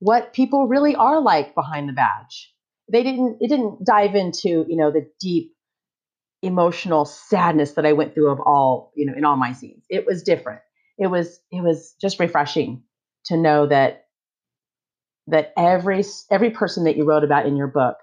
[0.00, 2.52] what people really are like behind the badge.
[2.90, 5.54] They didn't it didn't dive into, you know, the deep
[6.42, 9.84] emotional sadness that I went through of all, you know, in all my scenes.
[9.90, 10.60] It was different.
[10.98, 12.82] It was it was just refreshing
[13.26, 14.06] to know that
[15.26, 17.96] that every every person that you wrote about in your book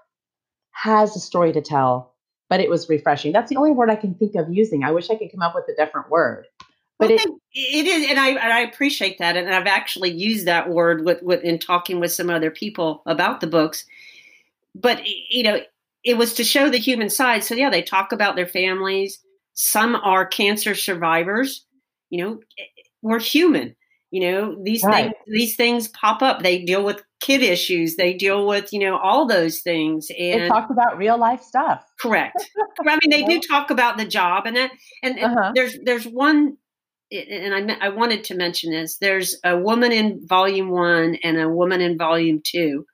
[0.72, 2.14] has a story to tell,
[2.48, 3.32] but it was refreshing.
[3.32, 4.84] That's the only word I can think of using.
[4.84, 6.46] I wish I could come up with a different word.
[6.98, 10.46] But well, it, it is, and I and I appreciate that, and I've actually used
[10.46, 13.84] that word with, with in talking with some other people about the books.
[14.74, 15.60] But you know,
[16.04, 17.44] it was to show the human side.
[17.44, 19.18] So yeah, they talk about their families.
[19.52, 21.66] Some are cancer survivors.
[22.08, 22.40] You know,
[23.02, 23.76] we're human.
[24.10, 25.04] You know, these right.
[25.04, 26.42] things these things pop up.
[26.42, 27.96] They deal with kid issues.
[27.96, 30.10] They deal with, you know, all those things.
[30.18, 31.84] And they talk about real life stuff.
[32.00, 32.50] Correct.
[32.86, 34.70] I mean, they do talk about the job and that
[35.02, 35.52] and, and uh-huh.
[35.54, 36.56] there's there's one
[37.10, 38.96] and I, I wanted to mention this.
[38.98, 42.86] There's a woman in volume one and a woman in volume two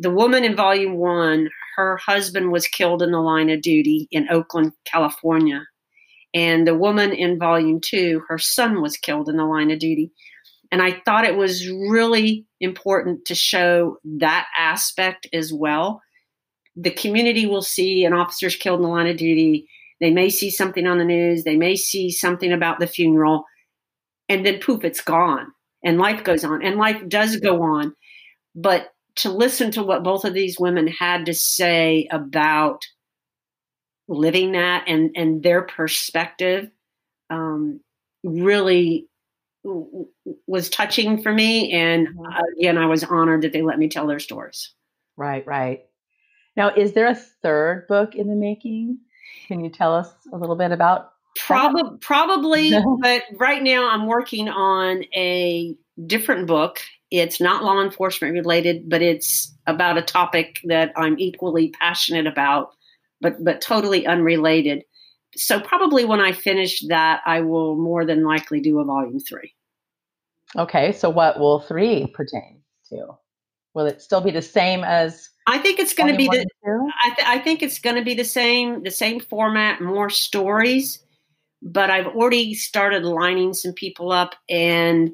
[0.00, 4.30] the woman in volume one, her husband was killed in the line of duty in
[4.30, 5.66] Oakland, California.
[6.32, 10.10] And the woman in volume two, her son was killed in the line of duty.
[10.72, 16.00] And I thought it was really important to show that aspect as well.
[16.76, 19.68] The community will see an officer's killed in the line of duty.
[20.00, 23.44] They may see something on the news, they may see something about the funeral,
[24.28, 25.48] and then poof, it's gone.
[25.84, 27.94] And life goes on, and life does go on.
[28.54, 32.84] But to listen to what both of these women had to say about
[34.08, 36.70] living that and and their perspective
[37.30, 37.80] um,
[38.24, 39.06] really
[40.46, 41.72] was touching for me.
[41.72, 42.58] And mm-hmm.
[42.58, 44.72] again i was honored that they let me tell their stories.
[45.16, 45.84] Right right.
[46.56, 48.98] Now is there a third book in the making
[49.50, 54.48] can you tell us a little bit about probably probably but right now i'm working
[54.48, 55.76] on a
[56.06, 56.80] different book
[57.10, 62.70] it's not law enforcement related, but it's about a topic that I'm equally passionate about,
[63.20, 64.84] but but totally unrelated.
[65.36, 69.54] So probably when I finish that, I will more than likely do a volume three.
[70.56, 73.06] Okay, so what will three pertain to?
[73.74, 75.30] Will it still be the same as?
[75.46, 76.46] I think it's going to be the.
[77.02, 81.04] I, th- I think it's going to be the same, the same format, more stories.
[81.62, 85.10] But I've already started lining some people up, and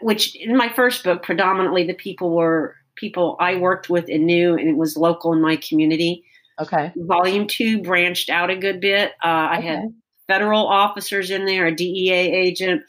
[0.00, 4.54] which in my first book, predominantly the people were people I worked with and knew,
[4.54, 6.24] and it was local in my community.
[6.60, 6.92] Okay.
[6.96, 9.12] Volume two branched out a good bit.
[9.24, 9.94] Uh, I had
[10.26, 12.82] federal officers in there, a DEA agent,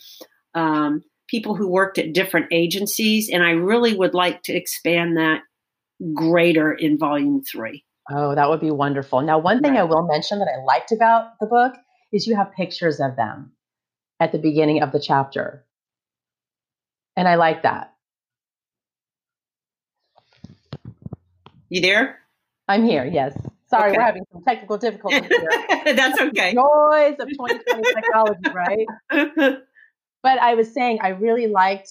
[0.54, 5.40] um, people who worked at different agencies, and I really would like to expand that
[6.14, 7.86] greater in volume three.
[8.12, 9.22] Oh, that would be wonderful.
[9.22, 9.80] Now, one thing right.
[9.80, 11.74] I will mention that I liked about the book
[12.12, 13.54] is you have pictures of them
[14.20, 15.66] at the beginning of the chapter.
[17.16, 17.94] And I like that.
[21.70, 22.20] You there?
[22.68, 23.38] I'm here, yes.
[23.68, 23.98] Sorry, okay.
[23.98, 25.50] we're having some technical difficulties here.
[25.96, 26.52] That's okay.
[26.54, 29.58] Noise of 2020 technology, right?
[30.24, 31.90] but I was saying, I really liked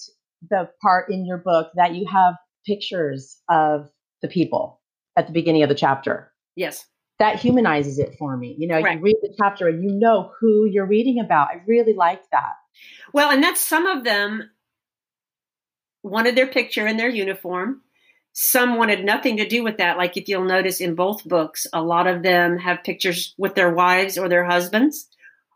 [0.49, 3.89] the part in your book that you have pictures of
[4.21, 4.81] the people
[5.17, 6.31] at the beginning of the chapter.
[6.55, 6.85] Yes.
[7.19, 8.55] That humanizes it for me.
[8.57, 11.49] You know, you read the chapter and you know who you're reading about.
[11.49, 12.53] I really liked that.
[13.13, 14.49] Well, and that's some of them
[16.01, 17.81] wanted their picture in their uniform.
[18.33, 19.97] Some wanted nothing to do with that.
[19.97, 23.71] Like if you'll notice in both books, a lot of them have pictures with their
[23.71, 25.07] wives or their husbands.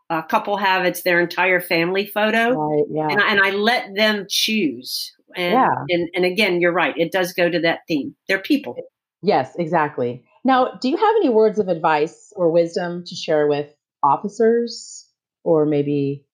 [0.08, 2.50] A couple have it's their entire family photo.
[2.52, 3.08] Right, yeah.
[3.08, 5.12] and, I, and I let them choose.
[5.34, 5.68] And, yeah.
[5.88, 6.96] and and again, you're right.
[6.96, 8.14] It does go to that theme.
[8.28, 8.76] They're people.
[9.22, 10.24] Yes, exactly.
[10.44, 15.04] Now, do you have any words of advice or wisdom to share with officers
[15.42, 16.24] or maybe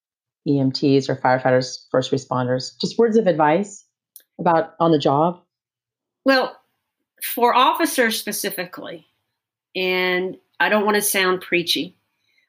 [0.47, 2.79] EMTs or firefighters, first responders?
[2.79, 3.87] Just words of advice
[4.39, 5.41] about on the job?
[6.27, 6.55] Well,
[7.23, 9.07] for officers specifically,
[9.75, 11.97] and I don't want to sound preachy,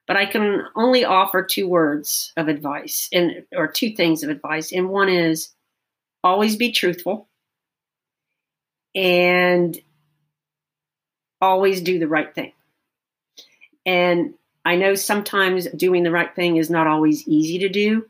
[0.08, 4.72] but I can only offer two words of advice and or two things of advice.
[4.72, 5.50] And one is
[6.24, 7.28] always be truthful
[8.96, 9.78] and
[11.42, 12.54] always do the right thing.
[13.86, 14.34] And
[14.66, 18.06] I know sometimes doing the right thing is not always easy to do,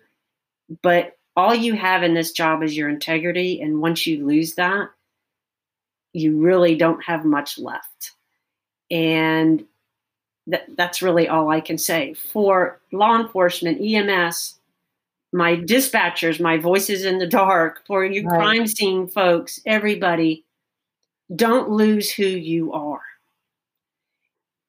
[0.82, 3.60] but all you have in this job is your integrity.
[3.62, 4.90] And once you lose that,
[6.14, 8.12] you really don't have much left.
[8.92, 9.66] And
[10.48, 12.14] that, that's really all I can say.
[12.14, 14.56] For law enforcement, EMS,
[15.32, 18.38] my dispatchers, my voices in the dark, for you right.
[18.38, 20.46] crime scene folks, everybody,
[21.36, 23.02] don't lose who you are.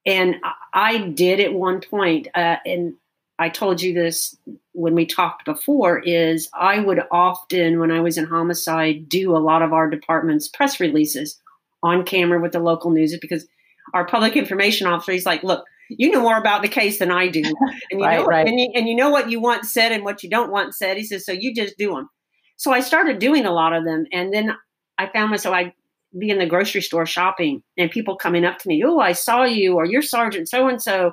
[0.07, 0.37] And
[0.73, 2.95] I did at one point, uh, and
[3.39, 4.37] I told you this
[4.73, 9.39] when we talked before is I would often when I was in homicide do a
[9.39, 11.41] lot of our department's press releases
[11.83, 13.47] on camera with the local news because
[13.93, 17.29] our public information officer he's like look you know more about the case than I
[17.29, 17.43] do
[17.91, 18.47] and you Right, know right.
[18.49, 20.97] and, you, and you know what you want said and what you don't want said
[20.97, 22.09] he says so you just do them
[22.57, 24.55] so I started doing a lot of them and then
[24.99, 25.73] I found myself I'd
[26.17, 29.45] be in the grocery store shopping and people coming up to me oh I saw
[29.45, 31.13] you or you're Sergeant so and so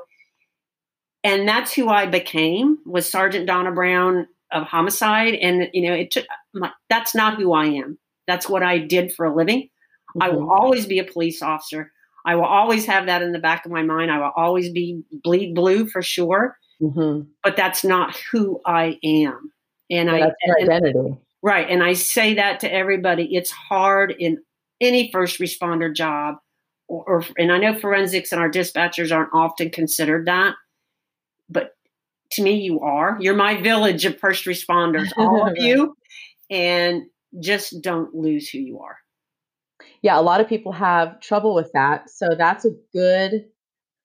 [1.24, 5.36] and that's who I became was Sergeant Donna Brown of homicide.
[5.36, 7.98] And you know, it took like that's not who I am.
[8.28, 9.70] That's what I did for a living.
[10.20, 10.50] I will Mhm.
[10.60, 11.92] always be a police officer.
[12.26, 14.12] I will always have that in the back of my mind.
[14.12, 17.28] I will always be bleed blue for sure, Mhm.
[17.44, 19.52] but that's not who I am.
[19.90, 21.16] And I That's your and- identity.
[21.44, 21.68] Right.
[21.70, 23.36] And I say that to everybody.
[23.36, 24.44] It's hard in
[24.80, 26.36] any first responder job.
[26.88, 30.56] Or, or and I know forensics and our dispatchers aren't often considered that.
[31.50, 31.76] But
[32.34, 33.18] to me, you are.
[33.20, 35.96] You're my village of first responders, all of you.
[36.50, 37.04] And
[37.40, 38.98] just don't lose who you are.
[40.02, 42.10] Yeah, a lot of people have trouble with that.
[42.10, 43.46] So that's a good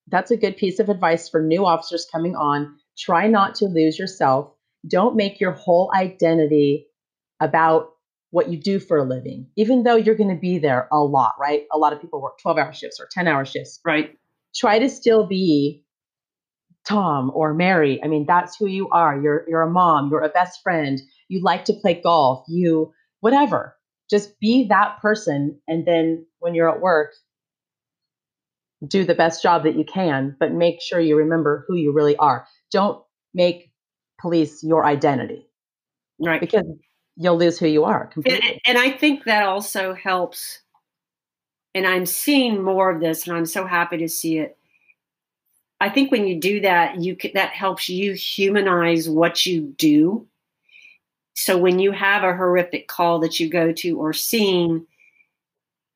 [0.08, 2.76] that's a good piece of advice for new officers coming on.
[2.96, 4.52] Try not to lose yourself.
[4.86, 6.86] Don't make your whole identity
[7.40, 7.90] about
[8.30, 11.32] what you do for a living, even though you're going to be there a lot,
[11.40, 11.64] right?
[11.72, 13.80] A lot of people work 12 hour shifts or 10 hour shifts.
[13.84, 14.16] Right.
[14.54, 15.84] Try to still be
[16.86, 18.00] Tom or Mary.
[18.02, 19.20] I mean, that's who you are.
[19.20, 23.76] You're you're a mom, you're a best friend, you like to play golf, you whatever.
[24.08, 27.12] Just be that person and then when you're at work,
[28.86, 32.16] do the best job that you can, but make sure you remember who you really
[32.16, 32.46] are.
[32.70, 33.02] Don't
[33.34, 33.72] make
[34.20, 35.48] police your identity
[36.18, 36.40] Right.
[36.40, 36.64] because
[37.16, 38.60] you'll lose who you are And, completely.
[38.66, 40.60] and I think that also helps.
[41.74, 44.56] And I'm seeing more of this, and I'm so happy to see it.
[45.78, 50.26] I think when you do that, you can, that helps you humanize what you do.
[51.36, 54.86] So when you have a horrific call that you go to or scene,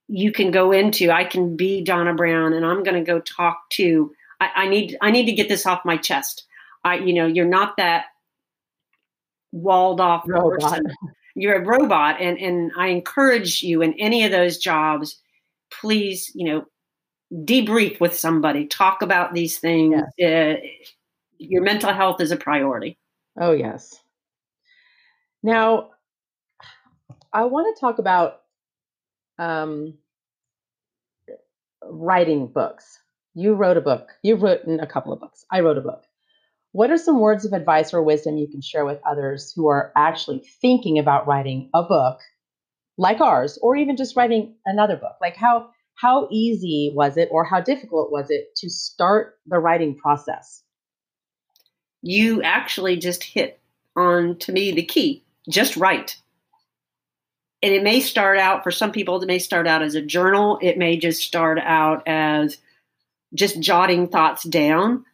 [0.07, 1.11] you can go into.
[1.11, 4.12] I can be Donna Brown, and I'm going to go talk to.
[4.38, 4.99] I, I need.
[5.01, 6.45] I need to get this off my chest.
[6.84, 8.07] I, you know, you're not that
[9.53, 10.61] walled off Robot.
[10.61, 10.86] person
[11.34, 15.20] you're a robot and and i encourage you in any of those jobs
[15.72, 16.64] please you know
[17.45, 20.55] debrief with somebody talk about these things uh,
[21.38, 22.97] your mental health is a priority
[23.38, 23.99] Oh, yes.
[25.43, 25.91] Now,
[27.32, 28.41] I want to talk about
[29.38, 29.95] um,
[31.82, 32.99] writing books.
[33.34, 34.09] You wrote a book.
[34.22, 35.45] You've written a couple of books.
[35.51, 36.03] I wrote a book.
[36.72, 39.93] What are some words of advice or wisdom you can share with others who are
[39.97, 42.20] actually thinking about writing a book
[42.99, 45.16] like ours, or even just writing another book?
[45.20, 49.97] Like how how easy was it, or how difficult was it to start the writing
[49.97, 50.62] process?
[52.03, 53.61] you actually just hit
[53.97, 56.16] on to me the key just write.
[57.62, 60.59] And it may start out for some people it may start out as a journal.
[60.62, 62.59] It may just start out as
[63.34, 65.05] just jotting thoughts down.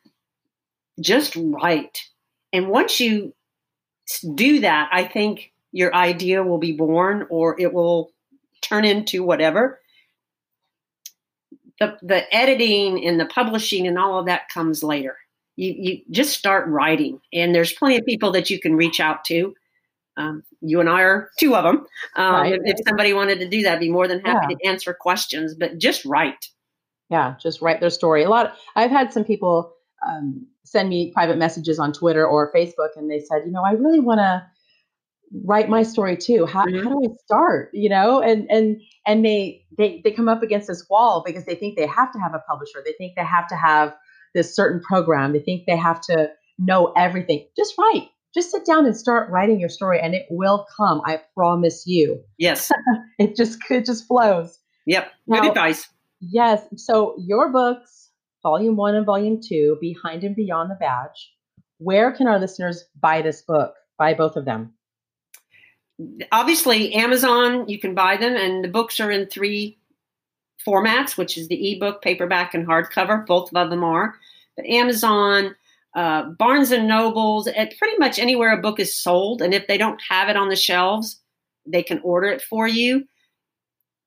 [1.01, 2.05] Just write.
[2.53, 3.35] And once you
[4.37, 8.11] do that i think your idea will be born or it will
[8.63, 9.81] turn into whatever.
[11.79, 15.19] The, the editing and the publishing and all of that comes later.
[15.57, 17.21] You, you just start writing.
[17.33, 19.55] And there's plenty of people that you can reach out to
[20.17, 21.87] um, you and i are two of them
[22.17, 22.53] um, Right.
[22.55, 25.55] if, if somebody wanted to do that I'd be more than happy to answer questions
[25.55, 26.47] but just write.
[27.11, 28.23] Yeah just write their story.
[28.25, 29.73] A lot i've had some people
[30.07, 33.73] um, send me private messages on twitter or facebook and they said you know i
[33.73, 34.45] really want to
[35.45, 36.47] write my story too.
[36.47, 36.85] How, Mhm.
[36.85, 37.71] how do i start?
[37.73, 41.57] You know and and and they, they they come up against this wall because they
[41.57, 42.81] think they have to have a publisher.
[42.85, 43.95] They think they have to have
[44.35, 45.33] this certain program.
[45.33, 47.47] They think they have to know everything.
[47.57, 51.19] Just write just sit down and start writing your story and it will come i
[51.35, 52.71] promise you yes
[53.19, 56.67] it just it just flows yep good Now- advice Yes.
[56.77, 58.09] So your books,
[58.43, 61.31] volume one and volume two, Behind and Beyond the Badge.
[61.77, 63.75] Where can our listeners buy this book?
[63.99, 64.73] Buy both of them.
[66.33, 69.79] obviously amazon you can buy them and the books are in three
[70.67, 74.15] formats which is the ebook paperback and hardcover both of them are
[74.57, 75.55] but amazon
[75.97, 79.79] uh, barnes and nobles at pretty much anywhere a book is sold and if they
[79.79, 81.21] don't have it on the shelves
[81.67, 83.05] they can order it for you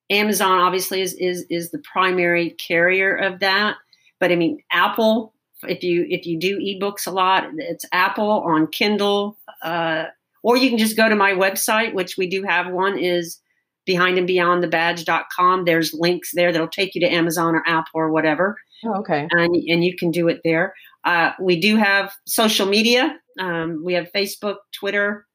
[0.09, 3.75] amazon obviously is is, is the primary carrier of that
[4.19, 5.33] but i mean apple
[5.67, 10.05] if you if you do ebooks a lot it's apple on kindle uh,
[10.43, 13.41] or you can just go to my website, which we do have one is
[13.87, 15.65] behindandbeyondthebadge.com.
[15.65, 19.27] There's links there that'll take you to Amazon or Apple or whatever, Oh, okay.
[19.31, 20.73] and, and you can do it there.
[21.03, 23.17] Uh, we do have social media.
[23.39, 25.25] Um, we have Facebook, Twitter,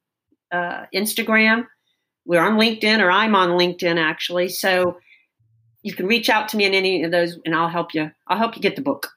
[0.51, 1.65] uh, Instagram.
[2.25, 4.49] We're on LinkedIn, or I'm on LinkedIn actually.
[4.49, 4.97] So
[5.83, 8.11] you can reach out to me in any of those, and I'll help you.
[8.27, 9.09] I'll help you get the book.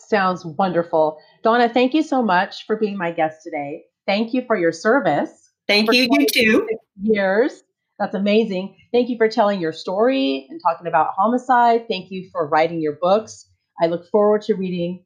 [0.00, 1.68] Sounds wonderful, Donna.
[1.68, 3.84] Thank you so much for being my guest today.
[4.06, 5.50] Thank you for your service.
[5.66, 6.08] Thank you.
[6.10, 6.68] You too.
[7.02, 7.62] Years.
[7.98, 8.76] That's amazing.
[8.92, 11.88] Thank you for telling your story and talking about homicide.
[11.88, 13.48] Thank you for writing your books.
[13.80, 15.04] I look forward to reading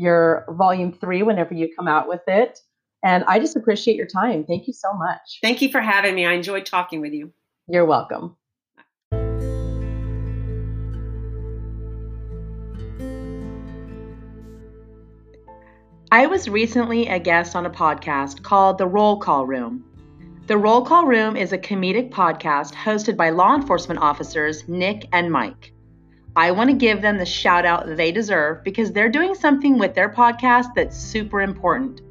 [0.00, 2.58] your volume three whenever you come out with it.
[3.04, 4.44] And I just appreciate your time.
[4.44, 5.38] Thank you so much.
[5.42, 6.24] Thank you for having me.
[6.24, 7.32] I enjoyed talking with you.
[7.68, 8.36] You're welcome.
[16.12, 19.84] I was recently a guest on a podcast called The Roll Call Room.
[20.46, 25.30] The Roll Call Room is a comedic podcast hosted by law enforcement officers Nick and
[25.30, 25.72] Mike.
[26.36, 29.94] I want to give them the shout out they deserve because they're doing something with
[29.94, 32.02] their podcast that's super important.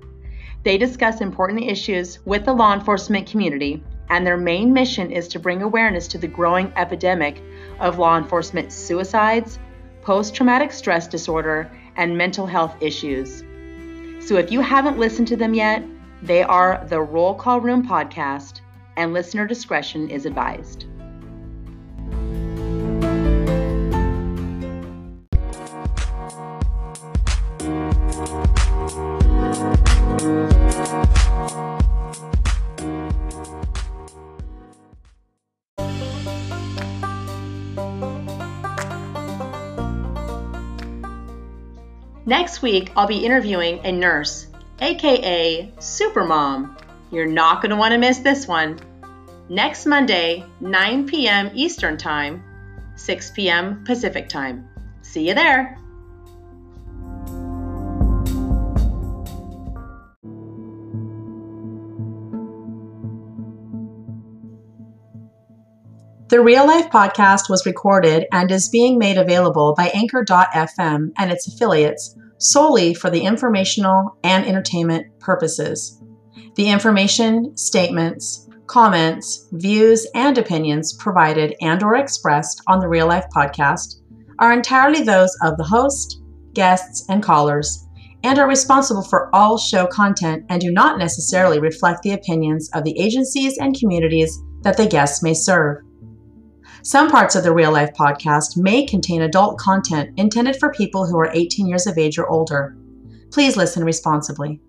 [0.63, 5.39] They discuss important issues with the law enforcement community, and their main mission is to
[5.39, 7.41] bring awareness to the growing epidemic
[7.79, 9.57] of law enforcement suicides,
[10.01, 13.43] post traumatic stress disorder, and mental health issues.
[14.19, 15.81] So if you haven't listened to them yet,
[16.21, 18.59] they are the Roll Call Room podcast,
[18.97, 20.87] and listener discretion is advised.
[42.29, 44.45] Next week, I'll be interviewing a nurse
[44.81, 46.79] aka Supermom.
[47.09, 48.79] You're not going to want to miss this one.
[49.49, 51.49] Next Monday, 9 p.m.
[51.55, 52.43] Eastern Time,
[52.97, 53.83] 6 p.m.
[53.83, 54.69] Pacific Time.
[55.01, 55.75] See you there.
[66.27, 71.47] The Real Life podcast was recorded and is being made available by Anchor.fm and its
[71.47, 76.01] affiliates solely for the informational and entertainment purposes.
[76.55, 83.25] The information, statements, comments, views, and opinions provided and or expressed on the Real Life
[83.35, 84.01] podcast
[84.39, 86.21] are entirely those of the host,
[86.53, 87.85] guests, and callers
[88.23, 92.83] and are responsible for all show content and do not necessarily reflect the opinions of
[92.83, 95.77] the agencies and communities that the guests may serve.
[96.89, 101.19] Some parts of the Real Life podcast may contain adult content intended for people who
[101.19, 102.75] are 18 years of age or older.
[103.29, 104.59] Please listen responsibly.